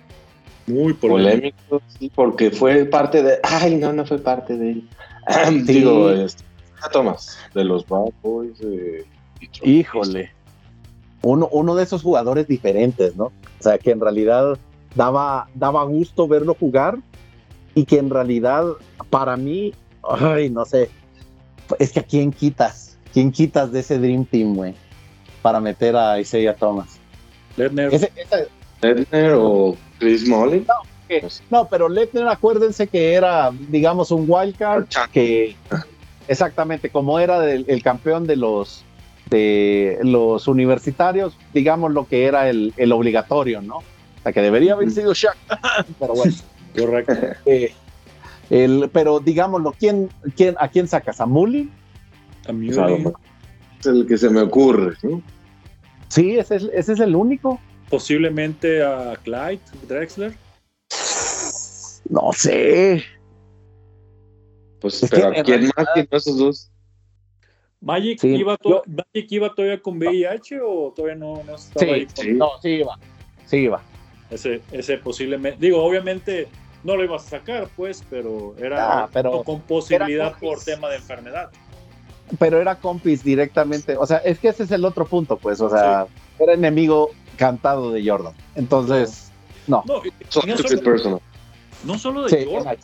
[0.67, 1.83] Muy polémico.
[1.99, 3.39] sí, porque fue parte de.
[3.43, 4.89] Ay, no, no fue parte de él.
[5.67, 6.43] Digo, este,
[6.93, 8.59] Thomas, de los Bad Boys.
[9.63, 10.31] Híjole.
[11.23, 13.27] Uno, uno de esos jugadores diferentes, ¿no?
[13.27, 14.59] O sea, que en realidad
[14.97, 16.99] daba, daba gusto verlo jugar
[17.75, 18.65] y que en realidad,
[19.09, 19.73] para mí,
[20.03, 20.91] ay, no sé,
[21.79, 24.75] es que a quién quitas, quién quitas de ese Dream Team, güey.
[25.43, 26.99] para meter a Isaiah Thomas.
[27.93, 28.45] Ese- esa-
[28.83, 30.65] Ledner o Chris Molly.
[31.09, 35.57] que- no, pero Letner, acuérdense que era, digamos, un wildcard que
[36.29, 38.85] exactamente como era del- el campeón de los
[39.31, 43.77] de los universitarios, digamos lo que era el, el obligatorio, ¿no?
[43.79, 43.83] O
[44.23, 45.37] sea, que debería haber sido Shaq,
[45.99, 46.35] pero bueno.
[46.77, 47.13] Correcto.
[47.47, 47.73] eh,
[48.51, 51.21] el, pero digámoslo, ¿quién, quién, ¿a quién sacas?
[51.21, 51.71] ¿A Mully?
[52.47, 52.71] A Muley.
[52.73, 53.13] Claro.
[53.81, 54.97] Es el que se me ocurre.
[55.03, 55.23] ¿no?
[56.09, 57.59] Sí, ese es, ese es el único.
[58.03, 60.33] Posiblemente a Clyde Drexler.
[62.09, 63.05] No sé.
[64.81, 66.71] Pues, Es que pero en ¿quién realidad- más tiene esos dos?
[67.83, 71.85] Magic, Sí, iba to- yo- Magic iba todavía con VIH o todavía no, no estaba
[71.85, 72.31] Sí, ahí con sí.
[72.33, 72.99] No, sí iba.
[73.45, 73.83] Sí iba.
[74.31, 75.59] ese, ese posiblemente?
[75.61, 76.49] Digo, obviamente
[76.85, 80.65] no lo ibas a sacar, pues, pero era Ah, pero no con posibilidad era por
[80.65, 81.51] tema de enfermedad.
[82.39, 83.99] Pero era compis directamente.
[83.99, 85.61] O sea, es que ese es el otro punto, pues.
[85.61, 86.07] O sea,
[86.39, 88.33] era enemigo cantado de Jordan.
[88.55, 89.31] Entonces,
[89.67, 89.83] no.
[89.87, 91.21] No, no, solo, personal.
[91.85, 92.77] no solo de Sí, Jordan.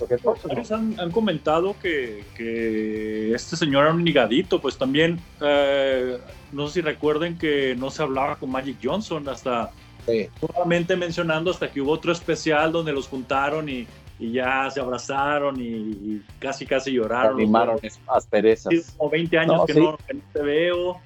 [0.47, 6.19] Varios han, han comentado que, que este señor era un ligadito, pues también, eh,
[6.53, 9.71] no sé si recuerden que no se hablaba con Magic Johnson hasta
[10.07, 10.27] Sí.
[10.41, 13.87] solamente mencionando hasta que hubo otro especial donde los juntaron y,
[14.19, 17.35] y ya se abrazaron y, y casi casi lloraron.
[17.35, 18.01] Animaron dos.
[18.07, 18.73] asperezas.
[18.73, 19.81] Sí, como 20 años No, que, sí.
[19.81, 21.01] no, que no te veo.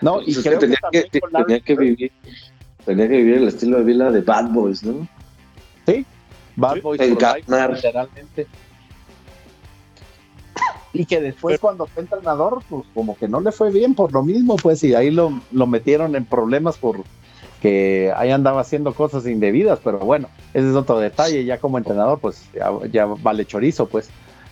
[0.00, 2.12] No, y creo que tenía que también que, Larry tenía que vivir.
[2.84, 5.06] Tenía que vivir el estilo de vida de Bad Boys, ¿no?
[6.56, 6.80] Bad Sí.
[6.80, 7.72] Boys life, Encarnar.
[7.74, 8.46] literalmente.
[10.92, 14.12] Y que después Pero- cuando fue entrenador, pues como que no le fue bien por
[14.12, 17.02] lo mismo, pues, y ahí lo, lo metieron en problemas por
[17.60, 22.20] que ahí andaba haciendo cosas indebidas, pero bueno, ese es otro detalle, ya como entrenador,
[22.20, 24.10] pues ya, ya vale chorizo, pues.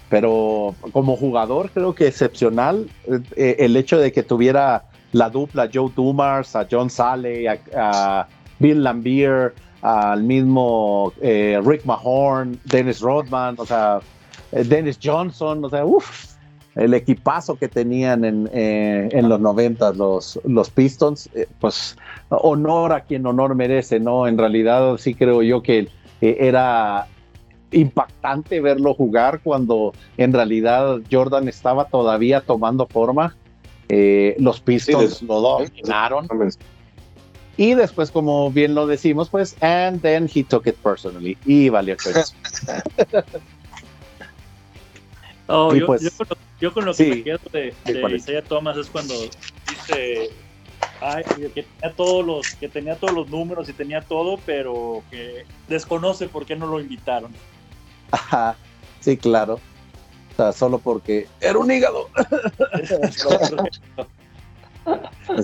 [0.09, 2.89] Pero como jugador creo que excepcional
[3.37, 8.27] eh, el hecho de que tuviera la dupla Joe Dumars, a John Sale, a,
[8.59, 14.01] Bill Lambier, al mismo eh, Rick Mahorn, Dennis Rodman, o sea,
[14.53, 16.37] eh, Dennis Johnson, o sea, uff,
[16.75, 21.97] el equipazo que tenían en, eh, en los 90 los, los Pistons, pues
[22.29, 24.27] honor a quien honor merece, ¿no?
[24.27, 25.88] En realidad sí creo yo que
[26.21, 27.07] era
[27.71, 33.37] impactante verlo jugar cuando en realidad Jordan estaba todavía tomando forma.
[33.88, 36.29] Eh, los Pistons Sí, lo dominaron.
[37.57, 41.38] Y después, como bien lo decimos, pues, and then he took it personally.
[41.46, 41.96] Y valió
[45.49, 47.11] Y yo, pues- yo con lo, yo con lo que Sí.
[47.11, 49.14] me quedo de, de Thomas es cuando
[49.66, 50.31] dice
[51.01, 55.44] ay, que tenía todos los que tenía todos los números y tenía todo, pero que
[55.68, 57.33] desconoce por qué no lo invitaron.
[58.11, 58.57] Ajá,
[59.01, 59.61] sí, claro.
[60.37, 62.09] O sea, solo porque era un hígado.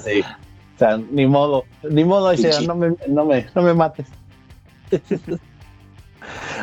[0.05, 0.20] Sí.
[0.20, 4.07] O sea, ni modo, ni modo, Isaiah, no me, no me, no me mates.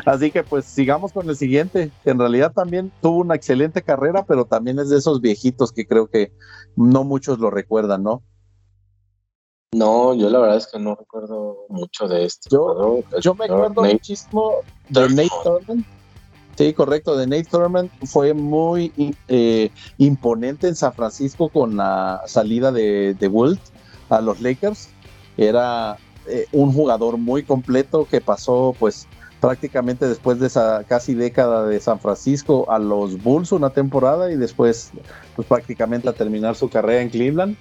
[0.06, 4.26] Así que pues sigamos con el siguiente, que en realidad también tuvo una excelente carrera,
[4.26, 6.32] pero también es de esos viejitos que creo que
[6.76, 8.24] no muchos lo recuerdan, ¿no?
[9.74, 12.50] No, yo la verdad es que no recuerdo mucho de este.
[12.50, 13.04] Yo-
[13.38, 14.54] me acuerdo Nate muchísimo
[14.88, 15.10] de.
[15.10, 15.86] Nate Thurman.
[16.60, 18.92] Sí, correcto, de Nate Thurman fue muy
[19.30, 23.62] eh, imponente en San Francisco con la salida de, de Wilt
[24.10, 24.90] a los Lakers.
[25.38, 25.96] Era
[26.28, 29.08] eh, un jugador muy completo que pasó pues
[29.40, 34.36] prácticamente después de esa casi década de San Francisco a los Bulls una temporada y
[34.36, 34.92] después
[35.38, 37.56] pues prácticamente a terminar su carrera en Cleveland.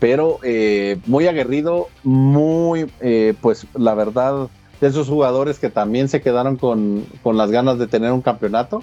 [0.00, 4.48] Pero eh, muy aguerrido, muy eh, pues la verdad
[4.80, 8.82] de esos jugadores que también se quedaron con, con las ganas de tener un campeonato.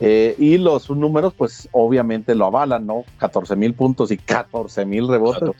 [0.00, 3.04] Eh, y los números, pues obviamente lo avalan, ¿no?
[3.18, 5.50] 14 mil puntos y 14 mil rebotes,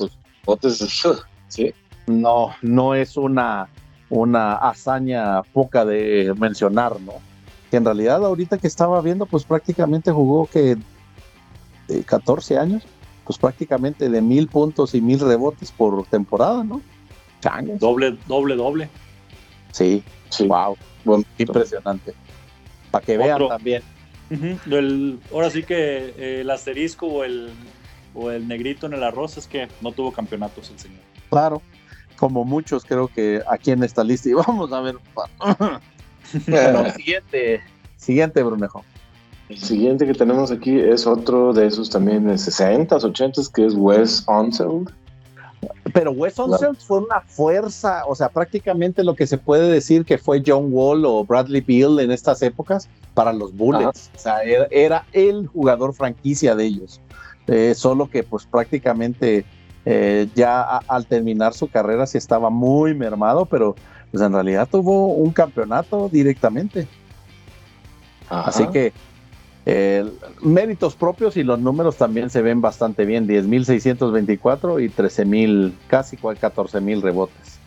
[0.44, 1.72] pues sí.
[2.06, 3.68] no, no es una,
[4.10, 7.14] una hazaña poca de mencionar, ¿no?
[7.70, 10.76] Que en realidad ahorita que estaba viendo, pues prácticamente jugó que
[11.88, 12.82] de 14 años,
[13.24, 16.82] pues prácticamente de mil puntos y mil rebotes por temporada, ¿no?
[17.78, 18.90] Doble, doble, doble.
[19.76, 20.46] Sí, Sí.
[20.46, 20.74] wow,
[21.36, 22.14] impresionante.
[22.90, 23.82] Para que vean también.
[25.30, 27.50] Ahora sí que eh, el asterisco o el,
[28.14, 31.00] o el negrito en el arroz es que no tuvo campeonatos el señor.
[31.28, 31.60] Claro,
[32.16, 34.30] como muchos creo que aquí en esta lista.
[34.30, 34.96] Y vamos a ver.
[36.46, 37.60] Bueno, siguiente,
[37.98, 38.82] siguiente, Brunejo.
[39.50, 43.74] El siguiente que tenemos aquí es otro de esos también de 60s, 80s, que es
[43.74, 44.90] Wes Unseld.
[45.92, 50.18] Pero Wes Unseld fue una fuerza, o sea, prácticamente lo que se puede decir que
[50.18, 54.10] fue John Wall o Bradley Beal en estas épocas para los Bullets.
[54.14, 57.00] O sea, era, era el jugador franquicia de ellos.
[57.46, 59.44] Eh, solo que pues prácticamente
[59.84, 63.76] eh, ya al terminar su carrera sí estaba muy mermado, pero
[64.10, 66.88] pues en realidad tuvo un campeonato directamente.
[68.28, 68.92] Así que
[69.68, 70.08] eh,
[70.42, 77.00] méritos propios y los números también se ven bastante bien, 10.624 y 13.000, casi 14.000
[77.02, 77.58] rebotes.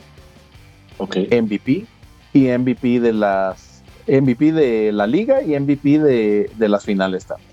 [0.98, 1.18] Ok.
[1.30, 1.86] MVP
[2.34, 7.50] y MVP de las MVP de la liga y MVP de, de las finales también.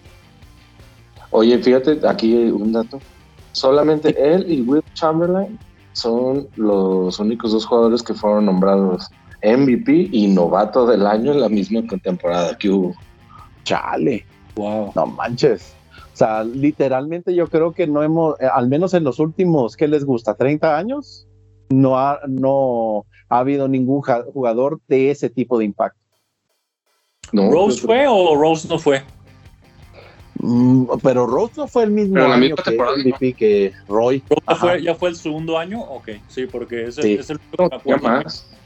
[1.31, 3.01] Oye, fíjate, aquí un dato.
[3.51, 5.59] Solamente él y Will Chamberlain
[5.93, 9.11] son los únicos dos jugadores que fueron nombrados
[9.43, 12.95] MVP y novato del año en la misma temporada que hubo.
[13.65, 14.25] Chale.
[14.57, 14.93] Wow.
[14.95, 15.75] No manches.
[16.13, 19.87] O sea, literalmente yo creo que no hemos, eh, al menos en los últimos, ¿qué
[19.87, 20.37] les gusta?
[20.37, 21.27] ¿30 años?
[21.69, 26.01] No ha, no ha habido ningún jugador de ese tipo de impacto.
[27.33, 29.03] ¿Rose fue o Rose no fue?
[30.39, 34.23] Mm, pero Rose no fue el mismo año que MVP que Roy.
[34.59, 35.81] Fue, ¿Ya fue el segundo año?
[35.81, 37.81] Ok, sí, porque es, el, es el único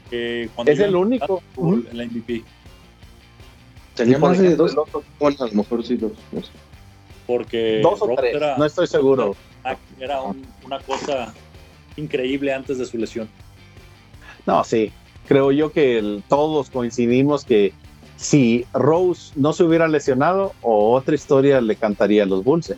[0.09, 1.41] que es el único.
[1.57, 2.43] En la MVP.
[3.95, 4.75] Tenía más de dos.
[5.19, 6.13] Bueno, a lo mejor sí dos.
[7.27, 9.35] Porque dos o tres, no estoy seguro.
[9.99, 10.21] Era
[10.63, 11.33] una cosa
[11.97, 13.29] increíble antes de su lesión.
[14.45, 14.91] No, sí.
[15.27, 17.73] Creo yo que todos coincidimos que
[18.17, 22.71] si Rose no se hubiera lesionado, o otra historia le cantaría a los Bulls.
[22.71, 22.77] ¿eh?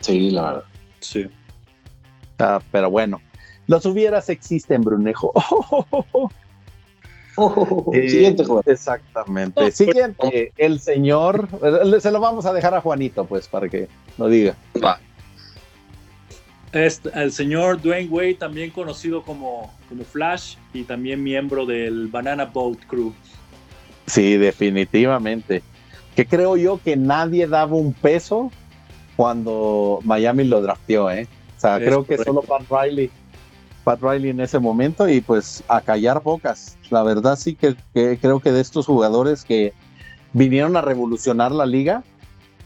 [0.00, 0.64] Sí, la verdad.
[1.00, 1.26] Sí.
[2.38, 3.20] Ah, pero bueno,
[3.66, 5.32] los hubieras existen, Brunejo.
[7.92, 8.64] Eh, siguiente jugador.
[8.66, 9.70] Exactamente.
[9.72, 11.48] Siguiente, el señor.
[12.00, 14.54] Se lo vamos a dejar a Juanito, pues, para que lo diga.
[14.82, 15.00] Va.
[16.72, 22.44] Este, el señor Dwayne Wade, también conocido como, como Flash y también miembro del Banana
[22.44, 23.14] Boat Crew.
[24.06, 25.62] Sí, definitivamente.
[26.14, 28.50] Que creo yo que nadie daba un peso
[29.16, 31.26] cuando Miami lo drafteó, ¿eh?
[31.56, 33.10] O sea, creo que solo Pat Riley,
[33.88, 36.76] Pat Riley en ese momento y pues a callar bocas.
[36.90, 39.72] La verdad sí que, creo que de estos jugadores que
[40.34, 42.04] vinieron a revolucionar la liga,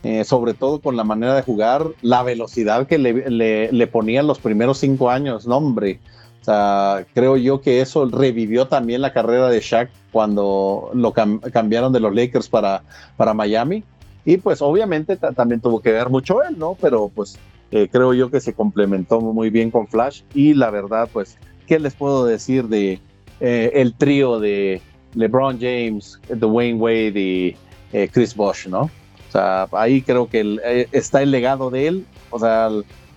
[0.02, 4.78] eh, sobre todo con la manera de jugar, la velocidad que le, ponían los primeros
[4.78, 6.00] cinco años, no hombre.
[6.40, 11.92] O sea, creo yo que eso revivió también la carrera de Shaq cuando lo cambiaron
[11.92, 12.82] de los Lakers para,
[13.16, 13.84] para Miami.
[14.24, 16.76] Y pues obviamente también tuvo que ver mucho él, ¿no?
[16.80, 17.38] Pero pues
[17.72, 20.22] eh, creo yo que se complementó muy bien con Flash.
[20.34, 23.00] Y la verdad, pues, ¿qué les puedo decir de
[23.40, 24.80] eh, el trío de
[25.14, 27.56] LeBron James, Dwayne Wade y
[27.92, 28.82] eh, Chris Bosh, ¿no?
[28.82, 32.06] O sea, ahí creo que está el legado de él.
[32.30, 32.68] O sea,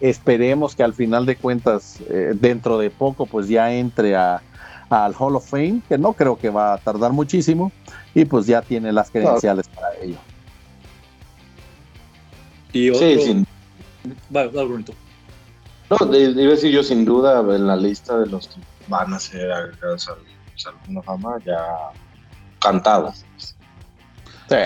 [0.02, 4.42] Esperemos que al final de cuentas, eh, dentro de poco, pues ya entre a,
[4.90, 7.72] al Hall of Fame, que no creo que va a tardar muchísimo,
[8.14, 10.18] y pues ya tiene las credenciales para ello.
[12.74, 13.00] Y otro...
[13.00, 13.45] Sí,
[14.36, 18.56] va, va, No, iba a decir yo sin duda en la lista de los que
[18.88, 20.18] van a ser agregados al
[20.56, 21.64] Salón Fama ya
[22.60, 23.26] cantados.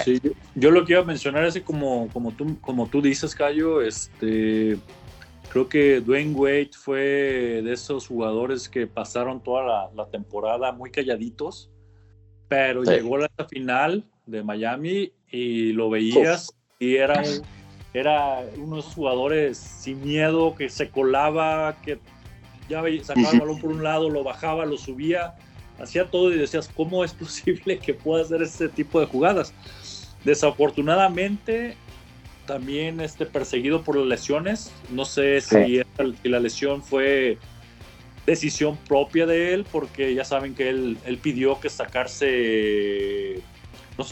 [0.04, 0.20] Sí.
[0.56, 3.82] yo lo que iba a mencionar es que como, como, tú, como tú dices, Cayo,
[3.82, 4.78] este,
[5.50, 11.72] Creo que Dwayne Wade fue de esos jugadores que pasaron toda la, temporada muy calladitos,
[12.48, 17.42] pero llegó a la final de Miami y lo veías y era, un,
[17.94, 22.00] era unos jugadores sin miedo que se colaba, que
[22.70, 25.36] ya sacaba el balón por un lado, lo bajaba, lo subía,
[25.80, 29.54] hacía todo y decías, ¿cómo es posible que pueda hacer este tipo de jugadas?
[30.24, 31.76] Desafortunadamente,
[32.50, 34.72] también este, perseguido por las lesiones.
[34.90, 35.82] No sé si,
[36.24, 37.38] la lesión fue
[38.26, 43.42] decisión propia de él, porque ya saben que él, pidió que sacarse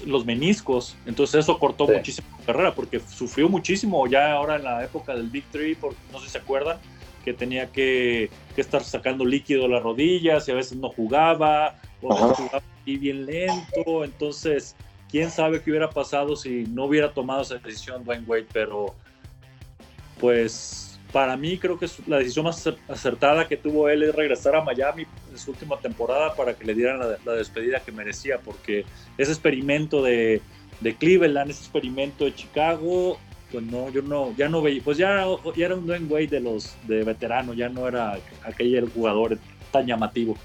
[0.06, 0.96] los, meniscos.
[1.06, 5.30] Entonces eso cortó muchísimo su carrera, porque sufrió muchísimo ya ahora en la época del
[5.30, 5.78] Big Three,
[6.12, 6.78] no sé si se acuerdan,
[7.24, 12.16] que tenía que, estar sacando líquido de las rodillas y a veces no jugaba, o
[12.16, 14.04] jugaba y bien lento.
[14.04, 14.76] Entonces
[15.10, 18.96] quién sabe qué hubiera pasado si no hubiera tomado esa decisión Dwayne Wade, pero
[20.20, 24.64] pues para mí creo que la decisión más acertada que tuvo él es regresar a
[24.64, 28.86] Miami en su última temporada para que le dieran la, despedida que merecía, porque
[29.18, 30.42] ese experimento de,
[30.82, 33.18] de, Cleveland, ese experimento de Chicago,
[33.52, 36.40] pues no, yo no, ya no veía, pues ya, ya era un Dwayne Wade de
[36.42, 39.38] los de veterano, ya no era aquel jugador
[39.72, 40.36] tan llamativo.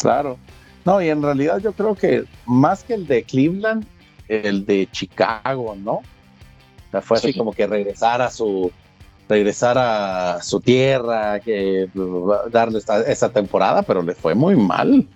[0.00, 0.38] Claro,
[0.84, 3.86] no, y en realidad yo creo que más que el de Cleveland,
[4.28, 5.92] el de Chicago, ¿no?
[5.92, 8.70] O sea, fue así como que regresar a su
[9.28, 11.88] regresar a su tierra, que
[12.50, 15.06] darle esta, temporada, pero le fue muy mal.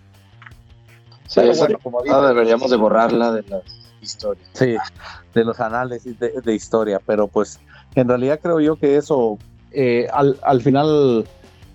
[1.27, 3.63] Sí, deberíamos de borrarla de las
[4.01, 4.49] historias.
[4.53, 4.77] Sí,
[5.35, 7.61] de los análisis de, historia, pero pues
[7.95, 9.39] en realidad creo yo que eso
[9.73, 11.27] eh, al, final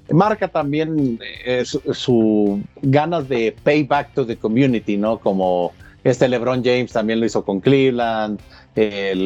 [0.09, 5.19] marca también eh, su, ganas de pay back to the community, ¿no?
[5.19, 5.73] Como
[6.03, 8.39] este LeBron James también lo hizo con Cleveland,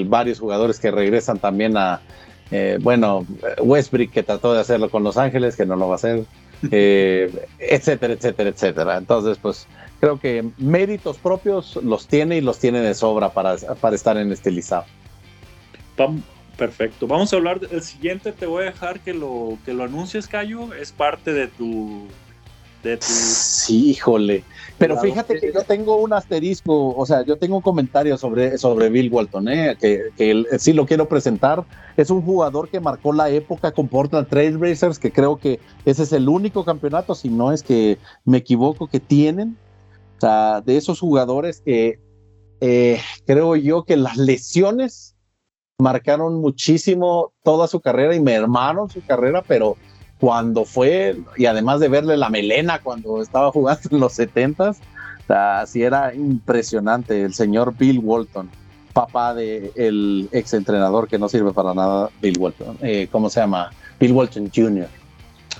[0.07, 2.01] varios jugadores que regresan también a,
[2.51, 3.25] eh, bueno,
[3.59, 6.25] Westbrook que trató de hacerlo con Los Ángeles, que no lo va a hacer,
[6.61, 8.97] etcétera, etcétera, etcétera.
[8.97, 9.67] Entonces, pues
[9.99, 14.31] creo que méritos propios los tiene y los tiene de sobra para, para estar en
[14.31, 14.85] este listado.
[16.57, 17.07] Perfecto.
[17.07, 18.31] Vamos a hablar del siguiente.
[18.31, 20.73] Te voy a dejar que lo, que lo anuncies, Cayo.
[20.73, 22.07] Es parte de tu.
[22.85, 23.05] De tu...
[23.07, 24.43] Sí, híjole.
[24.77, 28.89] Pero fíjate que yo tengo un asterisco, o sea, yo tengo un comentario sobre, sobre
[28.89, 29.75] Bill Walton, ¿eh?
[29.79, 31.63] que, que sí lo quiero presentar.
[31.97, 36.03] Es un jugador que marcó la época con Portland Trail Racers, que creo que ese
[36.03, 39.57] es el único campeonato, si no es que me equivoco, que tienen.
[40.17, 41.99] O sea, de esos jugadores que
[42.61, 45.15] eh, creo yo que las lesiones
[45.79, 49.77] marcaron muchísimo toda su carrera y mermaron su carrera, pero
[50.19, 54.77] cuando fue, y además de verle la melena cuando estaba jugando en los 70s,
[55.27, 58.49] así era impresionante el señor Bill Walton,
[58.93, 63.41] papá del el ex entrenador que no sirve para nada, Bill Walton, eh, ¿cómo se
[63.41, 63.71] llama?
[63.99, 64.87] Bill Walton Jr.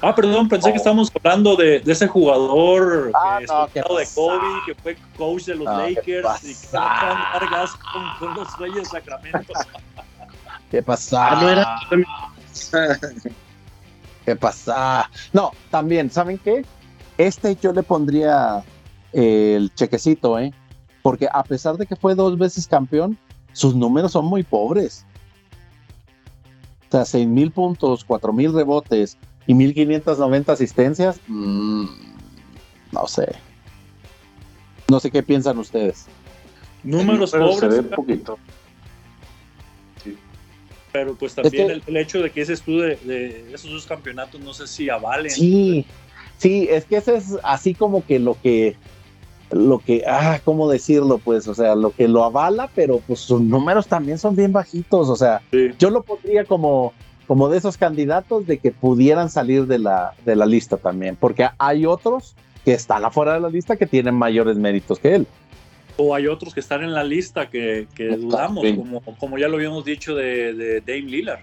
[0.02, 0.78] Ah, perdón, pensé que oh.
[0.78, 3.40] estábamos hablando de, ese jugador ah,
[3.74, 8.36] que no, de Kobe, que fue coach de los Lakers y que Vargas con, con,
[8.36, 9.54] los Reyes Sacramento.
[10.72, 11.30] ¿Qué pasa?
[11.32, 11.80] Ah,
[14.26, 15.10] ¿Qué pasa?
[15.34, 16.66] No, también, ¿saben qué?
[17.18, 18.64] Este yo le pondría
[19.14, 20.52] el chequecito, ¿eh?
[21.04, 23.18] Porque a pesar de que fue dos veces campeón,
[23.54, 25.06] sus números son muy pobres.
[26.88, 31.20] O sea, 6 mil puntos, 4 mil rebotes y 1590 asistencias.
[31.28, 31.86] Mm,
[32.92, 33.36] no sé.
[34.90, 36.08] No sé qué piensan ustedes.
[36.84, 37.86] Números pobres.
[37.96, 38.38] poquito
[40.96, 44.66] pero pues también el, hecho de que ese estudio de, esos dos campeonatos no sé
[44.66, 45.30] si avalen.
[45.30, 45.86] Sí,
[46.38, 48.78] sí, es que ese es así como que lo que,
[49.52, 51.18] lo que, ah, ¿cómo decirlo?
[51.18, 55.10] Pues, o sea, lo que lo avala, pero pues sus números también son bien bajitos,
[55.10, 55.42] o sea,
[55.78, 56.94] yo lo pondría como,
[57.28, 61.50] como de esos candidatos de que pudieran salir de la, de la lista también, porque
[61.58, 65.28] hay otros que están afuera de la lista que tienen mayores méritos que él
[65.98, 69.86] o hay otros que están en la lista que, dudamos, como, como ya lo habíamos
[69.86, 71.40] dicho de, de Dame Lillard.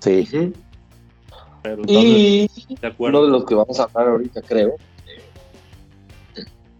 [0.00, 0.52] Sí.
[1.86, 2.48] y
[2.80, 4.76] de uno de los que vamos a hablar ahorita, creo.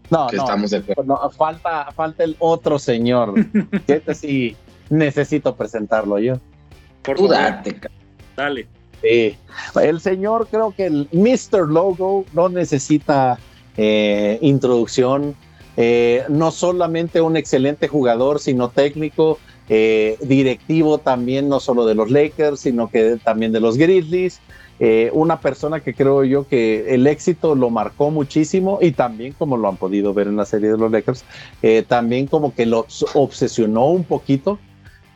[0.09, 3.33] No, no, estamos de no, falta, falta el otro señor.
[3.87, 4.55] este sí
[4.89, 6.39] necesito presentarlo yo.
[7.01, 7.35] Por favor.
[8.35, 8.67] Dale.
[9.01, 9.35] Sí.
[9.81, 11.67] El señor, creo que el Mr.
[11.67, 13.37] Logo no necesita
[13.75, 15.35] eh, introducción
[15.77, 19.37] eh, no solamente un excelente jugador, sino técnico,
[19.69, 24.41] eh, directivo también, no solo de los Lakers, sino que también de los Grizzlies.
[24.79, 29.57] Eh, una persona que creo yo que el éxito lo marcó muchísimo y también como
[29.57, 31.23] lo han podido ver en la serie de los Lakers,
[31.87, 34.59] también como que lo obsesionó un poquito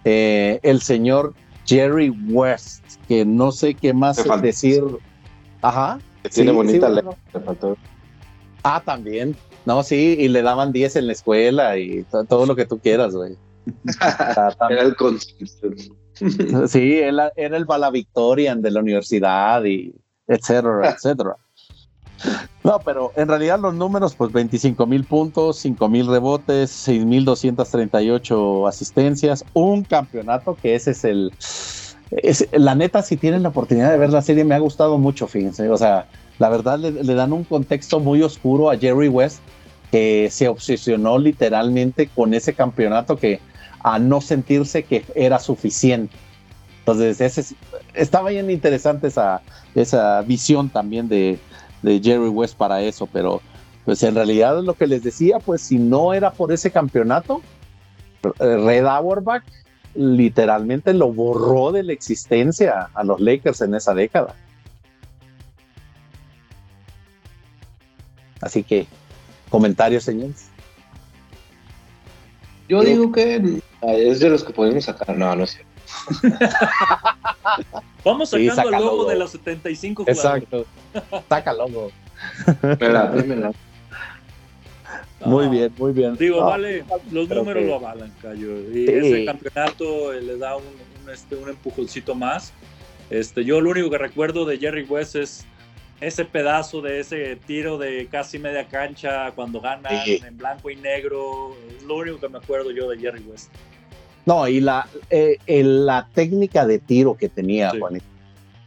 [0.03, 1.35] el señor
[1.65, 4.83] Jerry West, que no sé qué más decir.
[5.61, 5.99] Ajá.
[6.33, 6.89] tiene bonita
[8.63, 9.35] Ah, también,
[9.65, 13.13] no, sí, y le daban 10 en la escuela y todo lo que tú quieras,
[13.13, 13.35] güey.
[14.69, 14.95] era el
[16.67, 19.93] Sí, era, era el valedictorian de la universidad y
[20.27, 21.35] etcétera, etcétera.
[22.63, 27.25] No, pero en realidad los números, pues 25 mil puntos, 5 mil rebotes, 6 mil
[27.25, 31.33] 238 asistencias, un campeonato que ese es el...
[32.11, 35.27] Es, la neta, si tienen la oportunidad de ver la serie, me ha gustado mucho,
[35.27, 35.69] fíjense.
[35.69, 36.07] O sea,
[36.41, 39.41] la verdad le, dan un contexto muy oscuro a Jerry West,
[39.91, 43.39] que se obsesionó literalmente con ese campeonato que
[43.83, 46.15] a no sentirse que era suficiente.
[46.79, 47.55] Entonces, ese,
[47.93, 49.43] estaba bien interesante esa,
[49.75, 51.37] esa visión también de,
[51.83, 53.39] Jerry West para eso, pero
[53.85, 57.41] pues en realidad lo que les decía, pues si no era por ese campeonato,
[58.39, 59.43] Red Auerbach
[59.93, 64.35] literalmente lo borró de la existencia a los Lakers en esa década.
[68.41, 68.87] Así que,
[69.49, 70.47] comentarios, señores.
[72.67, 75.17] Yo digo que es de los que podemos sacar.
[75.17, 75.71] No, no es cierto.
[78.05, 80.43] Vamos sacando el logo, de los 75 jugadores.
[80.43, 80.65] Exacto.
[81.29, 81.91] Saca logo.
[82.63, 83.11] Espera,
[85.25, 86.15] Muy bien, muy bien.
[86.17, 88.59] Digo, vale, los números lo avalan, Cayo.
[88.73, 90.63] Y ese campeonato le da un,
[91.13, 92.53] este, un empujoncito más.
[93.11, 95.45] Este, yo lo único que recuerdo de Jerry West es
[96.01, 101.55] ese pedazo de ese tiro de casi media cancha cuando gana en blanco y negro,
[101.85, 103.51] lo único que me acuerdo yo de Jerry West.
[104.25, 108.05] No, y la, eh, la técnica de tiro que tenía, Juanito.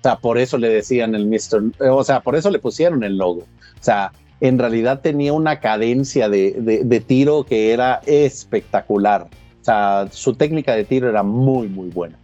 [0.00, 1.90] O sea, por eso le decían el Mr.
[1.90, 3.40] O sea, por eso le pusieron el logo.
[3.40, 9.28] O sea, en realidad tenía una cadencia de, tiro que era espectacular.
[9.60, 12.18] O sea, su técnica de tiro era muy, muy buena.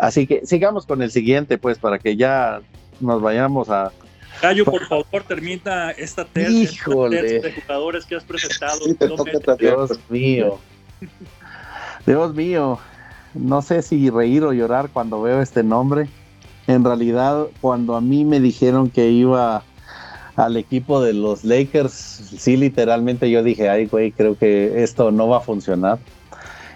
[0.00, 2.60] Así que sigamos con el siguiente, pues, para que ya
[3.00, 3.92] nos vayamos a.
[4.40, 6.60] Cayo, por favor, termina esta tercia
[7.10, 8.80] de jugadores que has presentado.
[9.58, 10.58] Dios mío.
[12.06, 12.78] Dios mío.
[13.34, 16.08] No sé si reír o llorar cuando veo este nombre
[16.66, 19.62] en realidad cuando a mí me dijeron que iba
[20.36, 25.28] al equipo de los Lakers, sí literalmente yo dije, ay güey, creo que esto no
[25.28, 25.98] va a funcionar.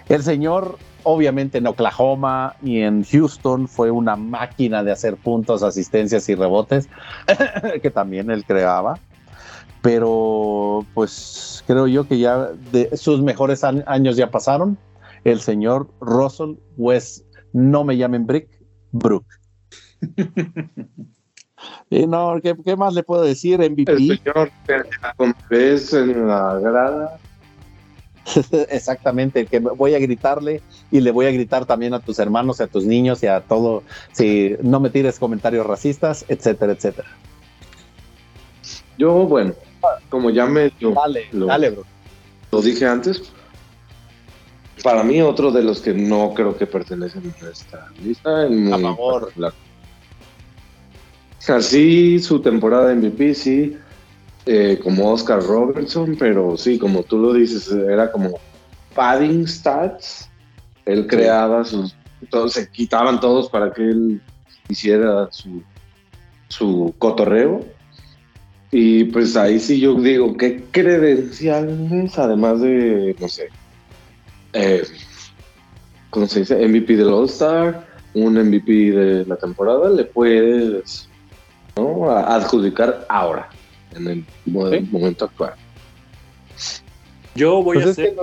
[0.07, 6.27] El señor obviamente en Oklahoma y en Houston fue una máquina de hacer puntos, asistencias
[6.27, 6.89] y rebotes,
[7.81, 8.99] que también él creaba.
[9.81, 14.77] Pero pues creo yo que ya de sus mejores años ya pasaron.
[15.23, 18.49] El señor Russell West, no me llamen Brick,
[18.91, 19.25] Brook.
[21.89, 23.59] y no, ¿qué, más le puedo decir?
[23.59, 23.91] MVP.
[23.91, 24.51] El señor
[25.93, 27.19] en la grada.
[28.69, 30.61] Exactamente, que voy a gritarle
[30.91, 33.41] y le voy a gritar también a tus hermanos y a tus niños y a
[33.41, 37.07] todo, si no me tires comentarios racistas, etcétera, etcétera.
[38.97, 39.53] Yo, bueno,
[40.09, 41.83] como ya me dale, dale, bro.
[42.51, 43.31] lo dije antes,
[44.83, 49.31] para mí otro de los que no creo que pertenecen a esta lista, a favor.
[51.47, 53.77] Así su temporada de MVP, sí,
[54.45, 58.39] eh, como Oscar Robertson, pero sí, como tú lo dices, era como
[58.93, 60.29] padding stats.
[60.85, 61.95] Él creaba sus.
[62.29, 64.21] Todos, se quitaban todos para que él
[64.69, 65.63] hiciera su,
[66.47, 67.65] su cotorreo.
[68.71, 73.49] Y pues ahí sí yo digo, ¿qué credenciales, además de, no sé,
[74.53, 74.83] eh,
[76.09, 76.67] ¿cómo se dice?
[76.67, 81.07] MVP del All-Star, un MVP de la temporada, le puedes
[81.77, 82.09] ¿no?
[82.09, 83.49] adjudicar ahora,
[83.95, 85.53] en el momento actual.
[87.35, 88.15] Yo voy a pues hacer,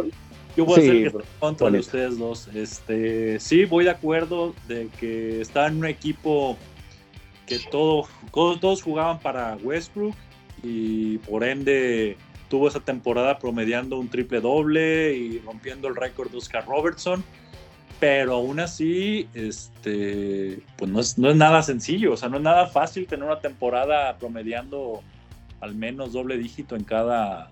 [0.56, 2.48] yo voy a hacer contra de ustedes dos.
[2.54, 6.56] Este, sí, voy de acuerdo de que está en un equipo
[7.46, 10.14] que todo, todos jugaban para Westbrook
[10.62, 12.16] y por ende
[12.48, 17.24] tuvo esa temporada promediando un triple doble y rompiendo el récord de Oscar Robertson
[18.02, 22.42] pero aún así, este, pues no es, no es nada sencillo, o sea, no es
[22.42, 25.04] nada fácil tener una temporada promediando
[25.62, 27.50] al menos doble dígito en cada,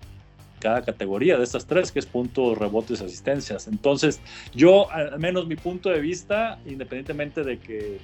[0.59, 3.67] cada categoría de estas tres, que es puntos, rebotes, asistencias.
[3.67, 4.21] Entonces,
[4.53, 7.99] yo, al menos mi punto de vista, independientemente de que,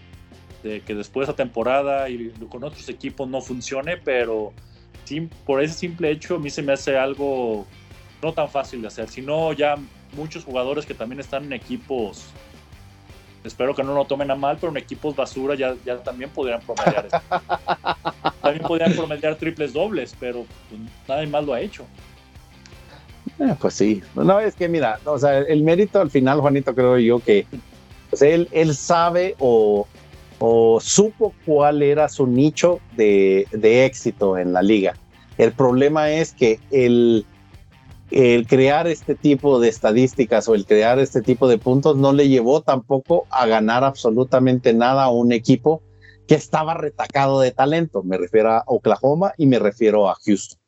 [0.64, 4.54] de que después de esa temporada y con otros equipos no funcione, pero
[5.46, 7.66] por ese simple hecho a mí se me hace algo
[8.22, 9.76] no tan fácil de hacer, sino ya
[10.16, 12.26] muchos jugadores que también están en equipos,
[13.48, 16.62] espero que no lo tomen a mal, pero en equipos basura ya, ya también podrían
[16.62, 17.08] promediar.
[18.42, 21.86] también podrían promediar triples dobles, pero pues, nadie más lo ha hecho.
[23.40, 26.98] Eh, pues sí, no es que mira, o sea, el mérito al final, Juanito, creo
[26.98, 27.46] yo que
[28.10, 29.88] pues, él, él sabe o,
[30.40, 34.96] o, supo cuál era su nicho de, de éxito en la liga.
[35.38, 37.26] El problema es que el,
[38.12, 42.30] el crear este tipo de estadísticas o el crear este tipo de puntos no le
[42.30, 45.82] llevó tampoco a ganar absolutamente nada a un equipo
[46.28, 48.04] que estaba retacado de talento.
[48.04, 50.60] Me refiero a Oklahoma y me refiero a Houston.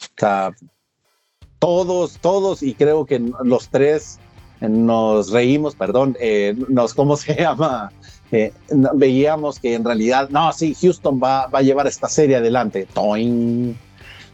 [0.00, 0.52] O sea,
[1.58, 4.18] todos, todos, y creo que los tres
[4.60, 7.92] nos reímos, perdón, eh, nos, ¿cómo se llama?
[8.30, 8.52] Eh,
[8.94, 12.86] veíamos que en realidad, no, sí, Houston va, va a llevar esta serie adelante.
[12.94, 13.76] Toing.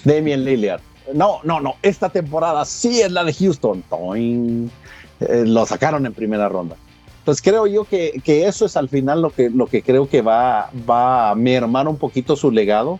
[0.05, 0.81] Damian Lillard
[1.15, 3.83] no, no, no, esta temporada sí es la de Houston.
[5.21, 6.77] Eh, lo sacaron en primera ronda.
[7.21, 10.23] Entonces creo yo que, que, eso es al final lo que, lo que creo que
[10.23, 12.99] va, va a mermar un poquito su legado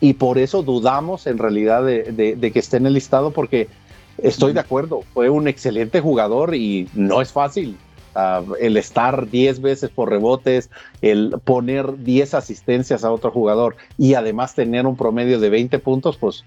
[0.00, 3.68] y por eso dudamos en realidad de, de, que esté en el listado porque
[4.18, 7.76] estoy de acuerdo, fue un excelente jugador y no es fácil.
[8.14, 10.70] Ah, el estar 10 veces por rebotes,
[11.02, 16.16] el poner 10 asistencias a otro jugador y además tener un promedio de 20 puntos,
[16.16, 16.44] pues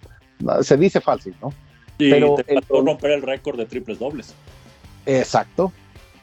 [0.62, 1.54] se dice fácil, ¿no?
[1.98, 4.34] Pero te romper el récord de triples dobles.
[5.06, 5.72] Exacto.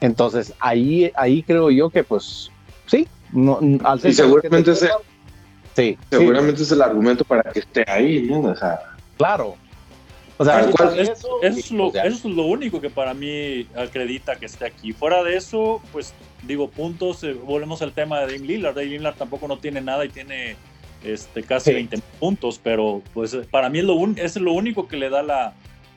[0.01, 2.51] Entonces, ahí, ahí creo yo que, pues,
[2.87, 3.09] sí.
[3.33, 3.59] No,
[4.05, 4.91] y seguramente, ese,
[5.75, 8.41] sí, seguramente es el argumento para que esté ahí, ¿no?
[8.41, 8.79] O sea,
[9.17, 9.57] claro.
[10.37, 14.67] O sea, eso, es lo, eso, es lo, único que para mí acredita que esté
[14.67, 14.93] aquí.
[14.93, 16.13] Fuera de eso, pues
[16.43, 18.75] digo, puntos, eh, volvemos al tema de Dame Lillard.
[18.75, 20.57] Dame Lillard tampoco no tiene nada y tiene
[21.05, 25.11] este, casi 20 puntos, pero pues para mí es lo, es lo único que le
[25.11, 25.55] da la,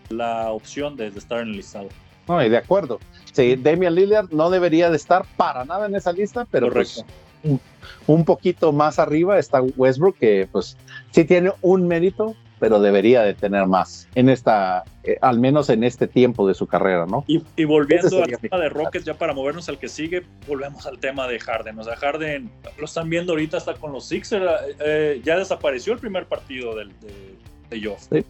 [0.10, 1.90] la opción de, estar en el listado.
[2.28, 3.00] No, y de acuerdo.
[3.32, 7.06] Sí, Damian Lillard no debería de estar para nada en esa lista, pero pues,
[7.44, 7.60] un,
[8.06, 10.78] un, poquito más arriba está Westbrook, que pues
[11.12, 15.84] sí tiene un mérito, pero debería de tener más en esta, eh, al menos en
[15.84, 17.24] este tiempo de su carrera, ¿no?
[17.28, 21.00] Y, y volviendo al tema de Rockets, ya para movernos al que sigue, volvemos al
[21.00, 21.78] tema de Harden.
[21.80, 24.46] O sea, Harden lo están viendo ahorita hasta con los Sixers,
[24.80, 27.36] eh, ya desapareció el primer partido del, de,
[27.70, 28.08] de Joff.
[28.12, 28.26] Sí.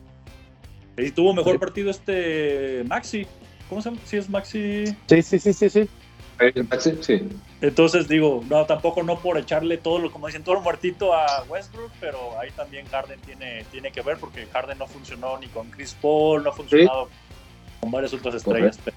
[0.98, 1.60] Y tuvo mejor sí.
[1.60, 3.28] partido este Maxi.
[3.70, 4.02] ¿Cómo se llama?
[4.06, 4.86] ¿Sí es Maxi?
[5.08, 5.90] Sí, sí, sí, sí, sí.
[7.02, 7.30] Sí.
[7.60, 11.44] Entonces digo, no, tampoco no por echarle todo lo, como dicen, todo el muertito a
[11.50, 15.70] Westbrook, pero ahí también Harden tiene, tiene que ver porque Harden no funcionó ni con
[15.72, 17.12] Chris Paul, no ha funcionado sí.
[17.80, 18.78] con varias otras estrellas.
[18.86, 18.96] Pero,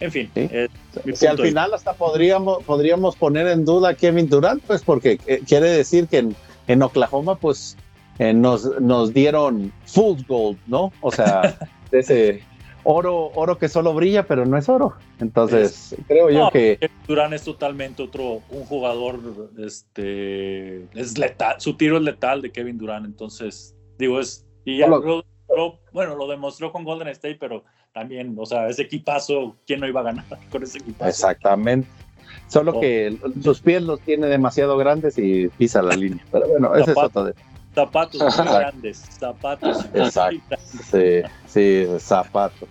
[0.00, 0.30] en fin.
[0.34, 0.48] Sí.
[0.50, 0.68] Eh,
[1.12, 5.42] si al final hasta podríamos, podríamos poner en duda a Kevin Durant, pues porque eh,
[5.46, 6.36] quiere decir que en,
[6.68, 7.76] en Oklahoma, pues
[8.18, 10.90] eh, nos, nos dieron full gold, ¿no?
[11.02, 11.58] O sea,
[11.92, 12.42] ese
[12.88, 14.94] oro, oro que solo brilla, pero no es oro.
[15.20, 16.90] Entonces, es, creo yo no, que.
[17.06, 19.20] Durán es totalmente otro, un jugador,
[19.58, 23.04] este, es letal, su tiro es letal de Kevin Durán.
[23.04, 24.46] Entonces, digo, es.
[24.64, 27.62] Y ya lo, lo, bueno, lo demostró con Golden State, pero
[27.92, 31.10] también, o sea, ese equipazo, ¿quién no iba a ganar con ese equipazo?
[31.10, 31.88] Exactamente.
[32.48, 32.80] Solo oh.
[32.80, 36.24] que sus pies los tiene demasiado grandes y pisa la línea.
[36.32, 37.34] Pero bueno, ese es otro de.
[37.78, 39.84] Zapatos muy grandes, zapatos.
[39.94, 40.56] Exacto.
[40.90, 42.68] Sí, sí, zapatos.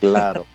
[0.00, 0.46] Claro.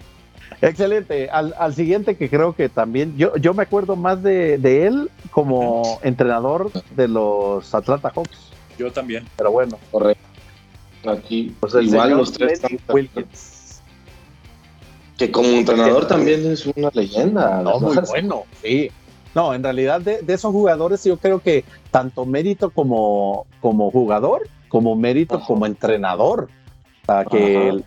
[0.62, 1.30] Excelente.
[1.30, 5.12] Al, al, siguiente que creo que también, yo, yo me acuerdo más de, de él
[5.30, 8.52] como entrenador de los Atlanta Hawks.
[8.80, 9.28] Yo también.
[9.38, 9.78] Pero bueno.
[9.92, 10.24] Correcto.
[11.06, 12.62] Aquí, pues igual los tres.
[12.90, 13.82] Wilkins.
[15.18, 17.62] Que como entrenador también es una leyenda.
[17.62, 18.90] No, muy bueno, sí.
[19.36, 24.48] No, en realidad de, de, esos jugadores yo creo que tanto mérito como, como jugador,
[24.70, 25.46] como mérito Ajá.
[25.46, 26.50] como entrenador.
[27.02, 27.84] O sea, que,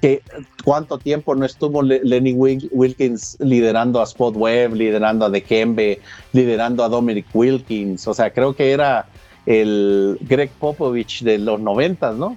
[0.00, 0.22] que
[0.64, 6.00] cuánto tiempo no estuvo Lenny Wilkins liderando a Spot Webb, liderando a Dikembe,
[6.32, 8.06] liderando a Dominic Wilkins.
[8.06, 9.06] O sea, creo que era
[9.46, 12.36] el Greg Popovich de los noventas, ¿no?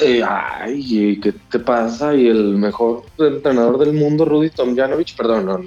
[0.00, 2.14] Eh, ay, ¿qué te pasa?
[2.14, 5.60] Y el mejor entrenador del mundo, Rudy Tomjanovich, perdón, no,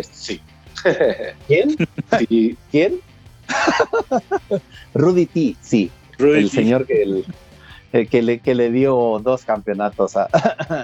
[0.00, 0.40] Sí.
[1.46, 1.76] ¿Quién?
[2.18, 2.56] Sí.
[2.70, 3.00] ¿Quién?
[4.94, 5.90] Rudy T, sí.
[6.18, 6.56] Rudy el T.
[6.56, 7.24] señor que, el,
[7.92, 10.28] el que, le, que le dio dos campeonatos a.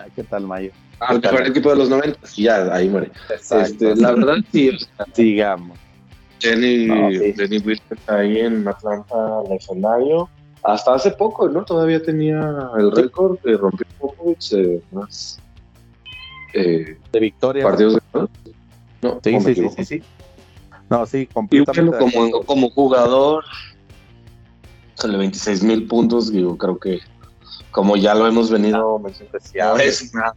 [0.17, 0.73] ¿Qué tal, Mayo?
[1.01, 3.11] Al mejor equipo de los 90 y ya ahí muere.
[3.31, 4.71] Este, la verdad, sí.
[5.17, 5.79] Digamos.
[6.41, 7.35] Jenny, no, sí.
[7.37, 10.29] Jenny Wilson ahí en Atlanta, legendario.
[10.65, 11.65] Hasta hace poco, ¿no?
[11.65, 15.41] Todavía tenía el récord que rompió Popovich de más.
[16.55, 17.63] Eh, de victoria.
[17.63, 18.01] Partidos de.
[19.03, 20.03] No, sí, sí, sí, sí, sí,
[20.91, 21.99] No, sí, completamente.
[21.99, 23.45] Como, como jugador,
[24.95, 26.99] sale 26 mil puntos, digo, creo que
[27.71, 30.35] como ya lo hemos venido mencionando, no es nada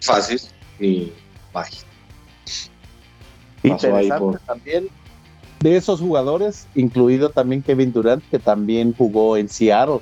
[0.00, 0.40] fácil
[0.78, 1.12] y
[1.52, 1.86] básico.
[3.62, 4.38] Interesante por...
[4.40, 4.88] también
[5.60, 10.00] de esos jugadores, incluido también Kevin Durant, que también jugó en Seattle.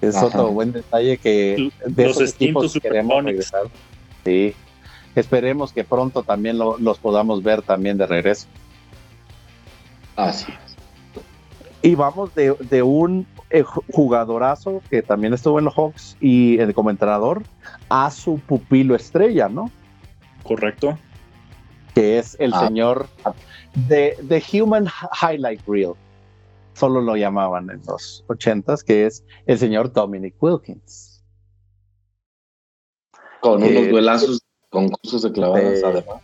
[0.00, 0.26] Es Ajá.
[0.26, 3.62] otro buen detalle que de Los esos equipos queremos regresar.
[4.24, 4.54] Sí,
[5.20, 8.46] esperemos que pronto también lo, los podamos ver también de regreso.
[10.16, 10.76] Así es.
[11.82, 16.74] Y vamos de, de un eh, jugadorazo que también estuvo en los Hawks y eh,
[16.74, 17.44] como entrenador
[17.88, 19.70] a su pupilo estrella, ¿no?
[20.42, 20.98] Correcto.
[21.94, 22.66] Que es el ah.
[22.66, 23.06] señor
[23.88, 24.86] de The Human
[25.22, 25.92] Highlight Reel.
[26.74, 31.24] Solo lo llamaban en los ochentas, que es el señor Dominic Wilkins.
[33.40, 34.45] Con unos duelazos
[34.76, 36.16] concursos de clavadas, además.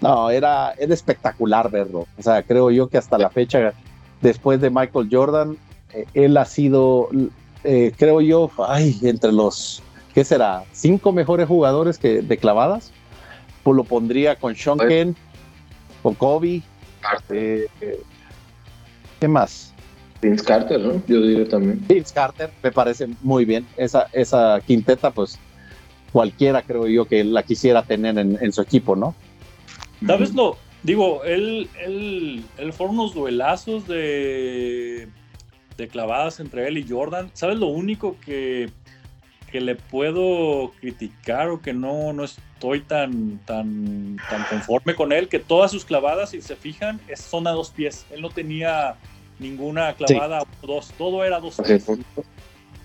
[0.00, 2.06] No, era, era espectacular verlo.
[2.18, 3.72] O sea, creo yo que hasta la fecha,
[4.20, 5.56] después de Michael Jordan,
[5.92, 7.08] eh, él ha sido,
[7.64, 9.82] eh, creo yo, ay, entre los,
[10.14, 10.64] ¿qué será?
[10.72, 12.92] Cinco mejores jugadores que, de clavadas.
[13.62, 15.16] Pues lo pondría con Sean Kent,
[16.02, 16.62] con Kobe.
[17.28, 17.66] Eh,
[19.20, 19.74] ¿Qué más?
[20.22, 21.02] Vince Carter, ¿no?
[21.06, 21.84] Yo diría también.
[21.86, 23.66] Vince Carter, me parece muy bien.
[23.76, 25.38] Esa, esa quinteta, pues
[26.12, 29.14] cualquiera creo yo que la quisiera tener en, en su equipo, ¿no?
[30.06, 30.56] ¿Sabes lo?
[30.82, 35.08] Digo, él, él, él fueron unos duelazos de,
[35.76, 37.30] de clavadas entre él y Jordan.
[37.34, 38.70] ¿Sabes lo único que,
[39.52, 45.28] que le puedo criticar o que no, no estoy tan, tan, tan conforme con él?
[45.28, 48.06] Que todas sus clavadas, si se fijan, son a dos pies.
[48.10, 48.96] Él no tenía
[49.38, 50.46] ninguna clavada sí.
[50.62, 51.84] a dos, todo era dos pies.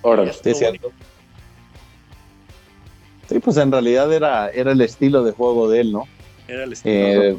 [0.03, 0.91] Ahora, es cierto.
[3.27, 6.03] Sí, pues en realidad era, era el estilo de juego de él, ¿no?
[6.47, 6.95] Era el estilo.
[6.95, 7.37] Eh,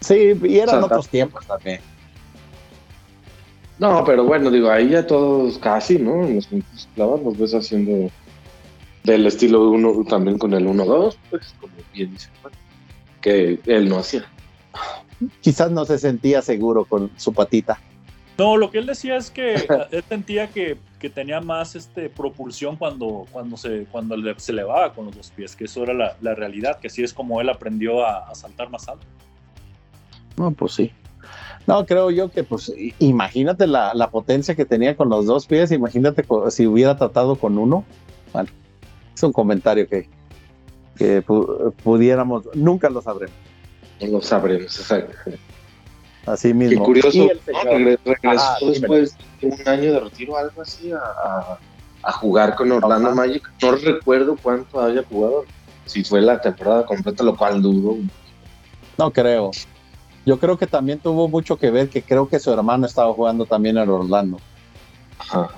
[0.00, 0.86] sí, y eran Santa.
[0.86, 1.80] otros tiempos también.
[3.78, 6.24] No, pero bueno, digo, ahí ya todos casi, ¿no?
[6.24, 6.48] En los
[6.94, 8.10] clavas los ves haciendo
[9.04, 12.28] del estilo uno también con el 1-2, pues como bien dice,
[13.20, 14.24] que él no hacía.
[15.40, 17.78] Quizás no se sentía seguro con su patita.
[18.36, 19.54] No, lo que él decía es que
[19.90, 25.06] él sentía que, que, tenía más este, propulsión cuando, cuando, se, cuando se elevaba con
[25.06, 28.04] los dos pies, que eso era la, la realidad, que así es como él aprendió
[28.04, 29.06] a, a, saltar más alto.
[30.36, 30.92] No, pues sí.
[31.66, 35.70] No, creo yo que, pues, imagínate la, la potencia que tenía con los dos pies,
[35.72, 37.84] imagínate si hubiera tratado con uno.
[38.32, 38.50] Bueno,
[39.14, 40.08] es un comentario que,
[40.96, 43.36] que pudiéramos, nunca lo sabremos.
[44.00, 45.16] No lo sabremos, exacto.
[46.26, 46.80] Así mismo.
[46.80, 47.70] Qué curioso, ¿no?
[47.70, 51.58] regresó ah, después de un año de retiro, algo así, a,
[52.02, 53.16] a jugar con Orlando Ajá.
[53.16, 53.50] Magic.
[53.62, 55.44] No recuerdo cuánto haya jugado,
[55.86, 57.96] si fue la temporada completa, lo cual dudo.
[58.98, 59.50] No creo.
[60.26, 63.44] Yo creo que también tuvo mucho que ver que creo que su hermano estaba jugando
[63.44, 64.38] también en Orlando.
[65.18, 65.50] Ajá.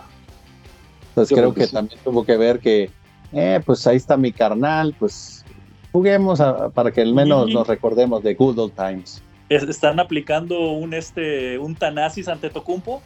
[1.11, 1.73] Entonces Yo creo, creo que, que sí.
[1.73, 2.91] también tuvo que ver que,
[3.33, 5.45] eh, pues ahí está mi carnal, pues
[5.93, 9.23] juguemos a, para que al menos nos recordemos de Good Old Times.
[9.49, 13.03] ¿Están aplicando un este un Tanasis ante Tocumpo?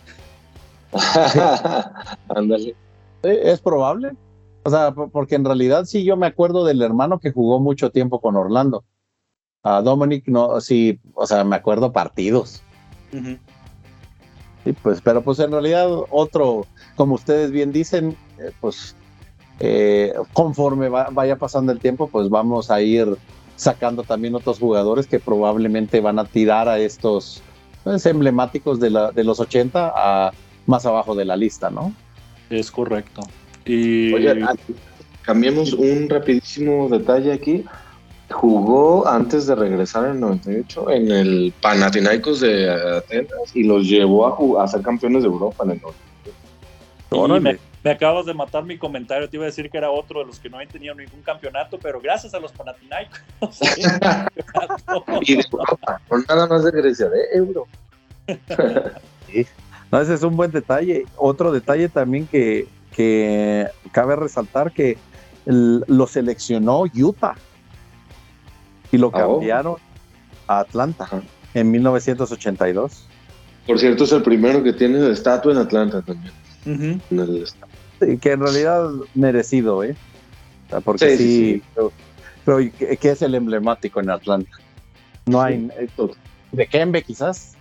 [2.28, 2.74] Ándale.
[3.22, 4.12] es probable.
[4.62, 8.20] O sea, porque en realidad sí yo me acuerdo del hermano que jugó mucho tiempo
[8.20, 8.84] con Orlando.
[9.62, 12.62] A Dominic no, sí, o sea, me acuerdo partidos.
[13.12, 13.38] Uh -huh.
[14.64, 16.66] Sí, pues, pero pues en realidad otro,
[16.96, 18.94] como ustedes bien dicen, eh, pues
[19.58, 23.16] eh, conforme va, vaya pasando el tiempo, pues vamos a ir
[23.60, 27.42] sacando también otros jugadores que probablemente van a tirar a estos
[27.84, 30.32] pues, emblemáticos de, la, de, los 80 a
[30.64, 31.92] más abajo de la lista, ¿no?
[32.48, 33.20] Es correcto.
[33.66, 34.14] Y...
[34.14, 34.46] Oye,
[35.20, 37.66] cambiemos un rapidísimo detalle aquí.
[38.30, 44.26] Jugó antes de regresar en el 98 en el Panathinaikos de Atenas y los llevó
[44.26, 47.60] a, jugar, a ser campeones de Europa en el 98.
[47.82, 49.28] Me, acabas de matar mi comentario.
[49.28, 51.78] Te iba a decir que era otro de los que no habían tenido ningún campeonato,
[51.78, 53.20] pero gracias a los Panathinaikos.
[55.22, 57.66] y de Europa, no nada más de Grecia, de euro.
[59.26, 59.46] sí.
[59.90, 61.04] No, ese es un buen detalle.
[61.16, 64.98] Otro detalle también que, que cabe resaltar que
[65.46, 67.34] el, lo seleccionó Utah
[68.92, 69.80] y lo cambiaron oh.
[70.46, 71.22] a Atlanta Ajá.
[71.54, 73.06] en 1982.
[73.66, 76.32] Por cierto, es el primero que tiene estatua en Atlanta también.
[76.66, 77.00] Uh -huh.
[77.10, 77.42] en el
[78.20, 79.96] que en realidad merecido, ¿eh?
[80.84, 81.92] Porque sí, sí, sí creo,
[82.44, 84.50] creo que, que, es el emblemático en Atlanta.
[85.26, 85.70] No hay.
[86.52, 87.54] De Kembe, quizás.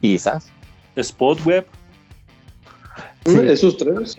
[0.00, 0.50] Quizás.
[0.96, 1.66] Spot Web.
[3.24, 3.38] Sí.
[3.44, 4.16] Esos tres.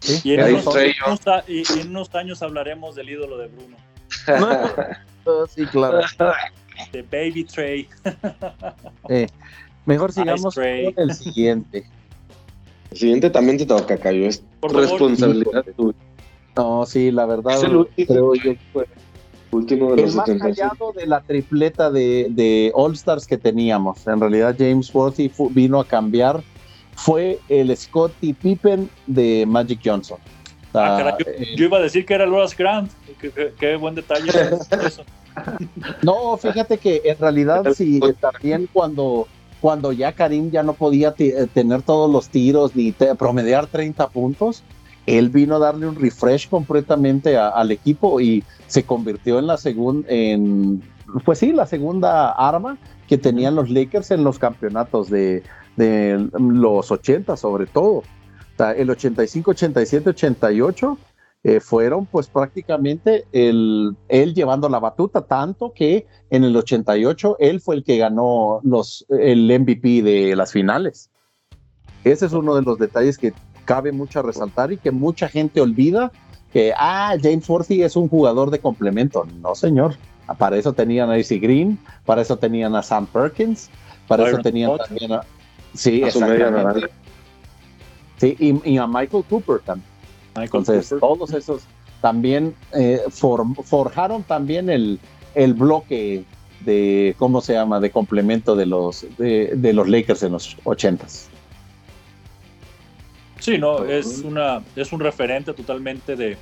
[0.00, 0.20] Sí.
[0.24, 3.76] Y, en unos, unos, y, en unos años hablaremos del ídolo de Bruno.
[5.54, 6.00] sí, claro.
[6.92, 7.88] De Baby Trey.
[9.08, 9.26] Eh,
[9.84, 11.84] mejor sigamos con el siguiente.
[12.90, 14.26] El siguiente también te toca, Cayo.
[14.26, 15.98] Es Por responsabilidad tuya.
[16.56, 17.56] No, sí, la verdad.
[17.56, 18.86] Es el último, creo yo fue
[19.50, 24.06] último de el los más callado de la tripleta de, de All Stars que teníamos.
[24.06, 26.42] En realidad, James Worthy vino a cambiar.
[26.94, 30.18] Fue el Scottie Pippen de Magic Johnson.
[30.74, 32.90] Ah, caray, yo, eh, yo, iba a decir que era Loras Grant.
[33.58, 34.30] Qué, buen detalle.
[34.86, 35.04] eso.
[36.02, 39.28] No, fíjate que en realidad sí, también cuando,
[39.60, 44.62] cuando ya Karim ya no podía tener todos los tiros ni promediar 30 puntos,
[45.06, 50.08] él vino a darle un refresh completamente al equipo y se convirtió en la segunda,
[50.08, 50.82] en,
[51.24, 55.42] pues sí, la segunda arma que tenían los Lakers en los campeonatos de,
[55.76, 57.98] de los 80 sobre todo.
[57.98, 58.04] O
[58.56, 60.98] sea, el 85, 87, 88
[61.42, 67.60] eh, fueron pues prácticamente el, él llevando la batuta, tanto que en el 88 él
[67.60, 71.10] fue el que ganó los, el MVP de las finales.
[72.04, 73.32] Ese es uno de los detalles que
[73.64, 76.12] cabe mucho a resaltar y que mucha gente olvida
[76.52, 79.26] que, ah, James Worthy es un jugador de complemento.
[79.40, 79.94] No, señor.
[80.38, 83.70] Para eso tenían a AC Green, para eso tenían a Sam Perkins,
[84.06, 84.86] para Byron eso tenían Scott.
[84.88, 85.22] también a...
[85.74, 86.88] Sí, a exactamente.
[88.18, 89.89] Sí, y, y, a Michael Cooper también.
[90.36, 91.00] Entonces, Cooper.
[91.00, 91.62] todos esos
[92.00, 94.98] también eh, for, forjaron también el,
[95.34, 96.24] el bloque
[96.60, 101.28] de, ¿cómo se llama?, de complemento de los, de, de los Lakers en los ochentas.
[103.38, 106.36] Sí, no, es una es un referente totalmente de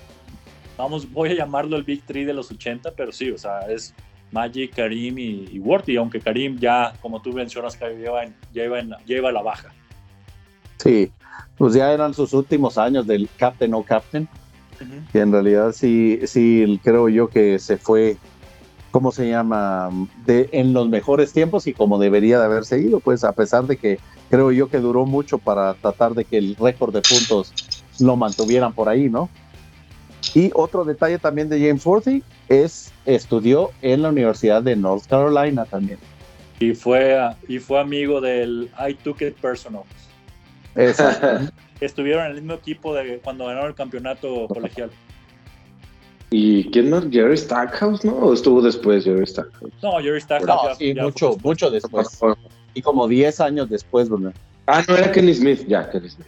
[0.77, 3.95] vamos, voy a llamarlo el Big Three de los 80, pero sí, o sea, es
[4.33, 8.91] Magic, Karim y, y Worthy, aunque Karim ya, como tú mencionas, lleva, en, lleva, en,
[9.07, 9.73] lleva la baja.
[10.79, 11.11] Sí,
[11.59, 14.29] pues ya eran sus últimos años del Captain o Captain,
[14.81, 15.03] uh -huh.
[15.13, 18.17] y en realidad sí, sí creo yo que se fue,
[18.91, 19.91] ¿cómo se llama?
[20.25, 23.77] De, en los mejores tiempos y como debería de haberse ido, pues a pesar de
[23.77, 23.99] que
[24.31, 27.53] creo yo que duró mucho para tratar de que el récord de puntos
[28.01, 29.29] lo mantuvieran por ahí, ¿no?
[30.35, 35.65] Y otro detalle también de James Worthy es estudió en la Universidad de North Carolina
[35.65, 35.99] también.
[36.61, 37.17] Y fue,
[37.49, 39.83] y fue amigo del I Took It Personal.
[40.79, 41.53] Exacto.
[41.81, 44.91] Estuvieron en el mismo equipo de cuando ganaron el campeonato colegial.
[46.31, 47.05] ¿Y quién más?
[47.11, 48.13] Jerry Stackhouse, ¿no?
[48.17, 49.73] ¿O estuvo después Jerry Stackhouse?
[49.83, 50.47] No, Jerry Stackhouse.
[50.49, 52.19] No, ya- sí, ya mucho, fue- mucho después.
[52.75, 54.33] Y como 10 años después, Bruno.
[54.67, 56.27] Ah, no, era Kenny Smith, ya, Kenny Smith.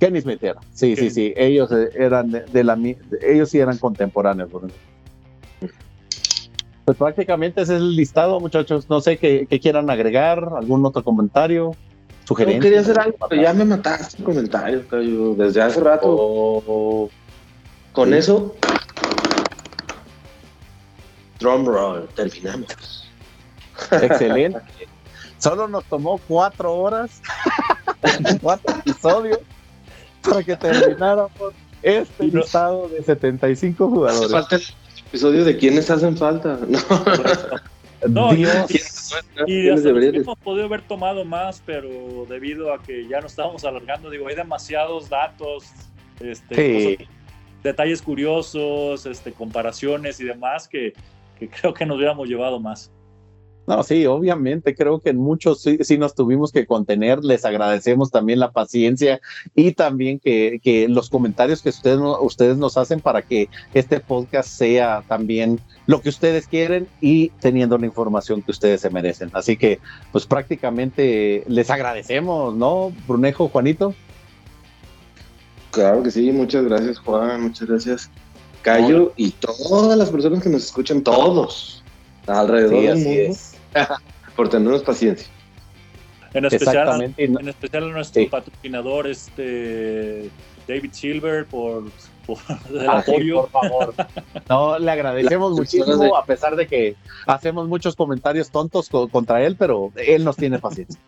[0.00, 0.60] Kenny Smith era.
[0.72, 1.10] Sí, sí, Kenny.
[1.10, 1.34] sí.
[1.36, 2.78] Ellos eh, eran de, la
[3.22, 4.72] ellos sí eran contemporáneos, Bruno.
[6.84, 8.90] Pues prácticamente ese es el listado, muchachos.
[8.90, 11.74] No sé qué, qué quieran agregar, algún otro comentario,
[12.24, 12.60] No sugerencia.
[12.62, 15.34] quería hacer algo, pero ya me mataste el comentario, Cayo.
[15.34, 16.06] Desde hace rato.
[16.08, 17.10] Oh,
[17.92, 18.14] Con sí.
[18.16, 18.54] eso.
[21.38, 23.10] Drum roll, terminamos.
[23.90, 24.60] excelente.
[25.38, 27.20] Solo nos tomó cuatro horas,
[28.40, 29.40] cuatro episodios,
[30.22, 31.30] para que termináramos
[31.82, 34.30] este no- listado de 75 Hace jugadores.
[34.32, 34.62] falta el
[35.08, 36.58] episodio de quiénes hacen falta.
[36.68, 36.78] No,
[38.08, 38.70] No, y- Dios.
[38.70, 43.20] Y ¿Quiénes hasta deberían de- hemos podido haber tomado más, pero debido a que ya
[43.20, 45.64] nos estábamos alargando, digo, hay demasiados datos,
[46.20, 46.96] este, Sí.
[46.96, 47.08] cosas-
[47.62, 50.92] detalles curiosos, este, comparaciones y demás que,
[51.38, 52.90] que creo que nos hubiéramos llevado más.
[53.66, 58.10] No, sí, obviamente, creo que en muchos sí, sí nos tuvimos que contener, les agradecemos
[58.10, 59.20] también la paciencia
[59.54, 64.48] y también que, que los comentarios que ustedes, ustedes nos hacen para que este podcast
[64.48, 69.30] sea también lo que ustedes quieren y teniendo la información que ustedes se merecen.
[69.32, 69.78] Así que,
[70.12, 73.94] pues prácticamente les agradecemos, ¿no, Brunejo, Juanito?
[75.70, 78.10] Claro que sí, muchas gracias, Juan, muchas gracias.
[78.62, 81.82] Cayo y todas las personas que nos escuchan, todos,
[82.26, 83.53] alrededor Sí, del así mundo, es.
[84.36, 85.28] por tenernos paciencia.
[86.32, 88.26] En especial, en a nuestro Sí.
[88.26, 90.28] patrocinador, este,
[90.66, 91.84] David Silver, por,
[92.26, 92.38] por
[92.70, 93.46] el Ah, sí, apoyo.
[93.46, 93.94] por favor.
[94.48, 96.96] No, le agradecemos muchísimo, de- a pesar de que
[97.26, 101.00] hacemos muchos comentarios tontos co- contra él, pero él nos tiene paciencia.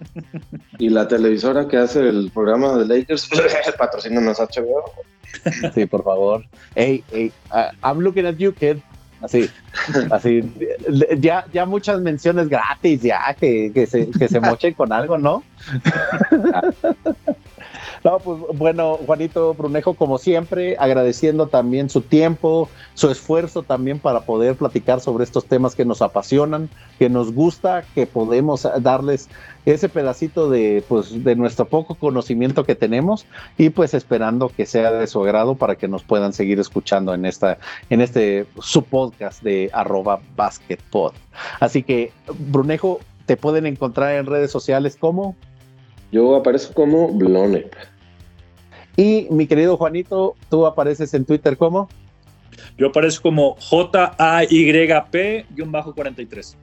[0.78, 3.28] Y la televisora que hace el programa de Lakers,
[3.76, 4.84] patrocínanos HBO.
[5.74, 6.44] Sí, por favor.
[6.76, 7.32] Hey, hey,
[7.82, 8.78] I'm looking at you, kid.
[9.22, 9.48] Así,
[10.10, 10.42] así.
[11.18, 15.42] Ya, ya muchas menciones gratis, ya, que, que, se, que se mochen con algo, ¿no?
[18.04, 24.20] No, pues bueno, Juanito Brunejo, como siempre, agradeciendo también su tiempo, su esfuerzo también para
[24.20, 26.68] poder platicar sobre estos temas que nos apasionan,
[27.00, 29.28] que nos gusta, que podemos darles
[29.66, 33.26] ese pedacito de, pues, de nuestro poco conocimiento que tenemos
[33.58, 37.26] y pues esperando que sea de su agrado para que nos puedan seguir escuchando en
[37.26, 37.58] esta,
[37.90, 41.14] en este su podcast de arroba basketpod.
[41.58, 45.34] Así que, Brunejo, te pueden encontrar en redes sociales como
[46.12, 47.74] Yo aparezco como Blonep.
[48.96, 51.88] y mi querido Juanito, tú apareces en Twitter como
[52.78, 56.56] Yo aparezco como JAYP-43.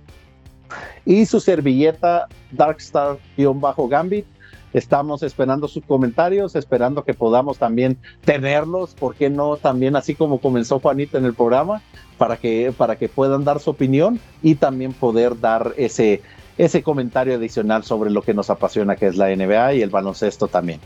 [1.06, 4.26] Y su servilleta Darkstar-Gambit.
[4.74, 9.58] Estamos esperando sus comentarios, esperando que podamos también tenerlos, ¿por qué no?
[9.58, 11.84] También así como comenzó Juanito en el programa,
[12.18, 16.22] para que, para que puedan dar su opinión y también poder dar ese,
[16.58, 20.48] ese comentario adicional sobre lo que nos apasiona, que es la NBA y el baloncesto
[20.48, 20.80] también.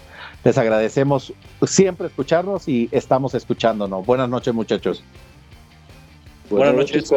[0.44, 1.34] Les agradecemos
[1.66, 4.06] siempre escucharnos y estamos escuchándonos.
[4.06, 5.04] Buenas noches, muchachos.
[6.50, 7.14] Buenas noches.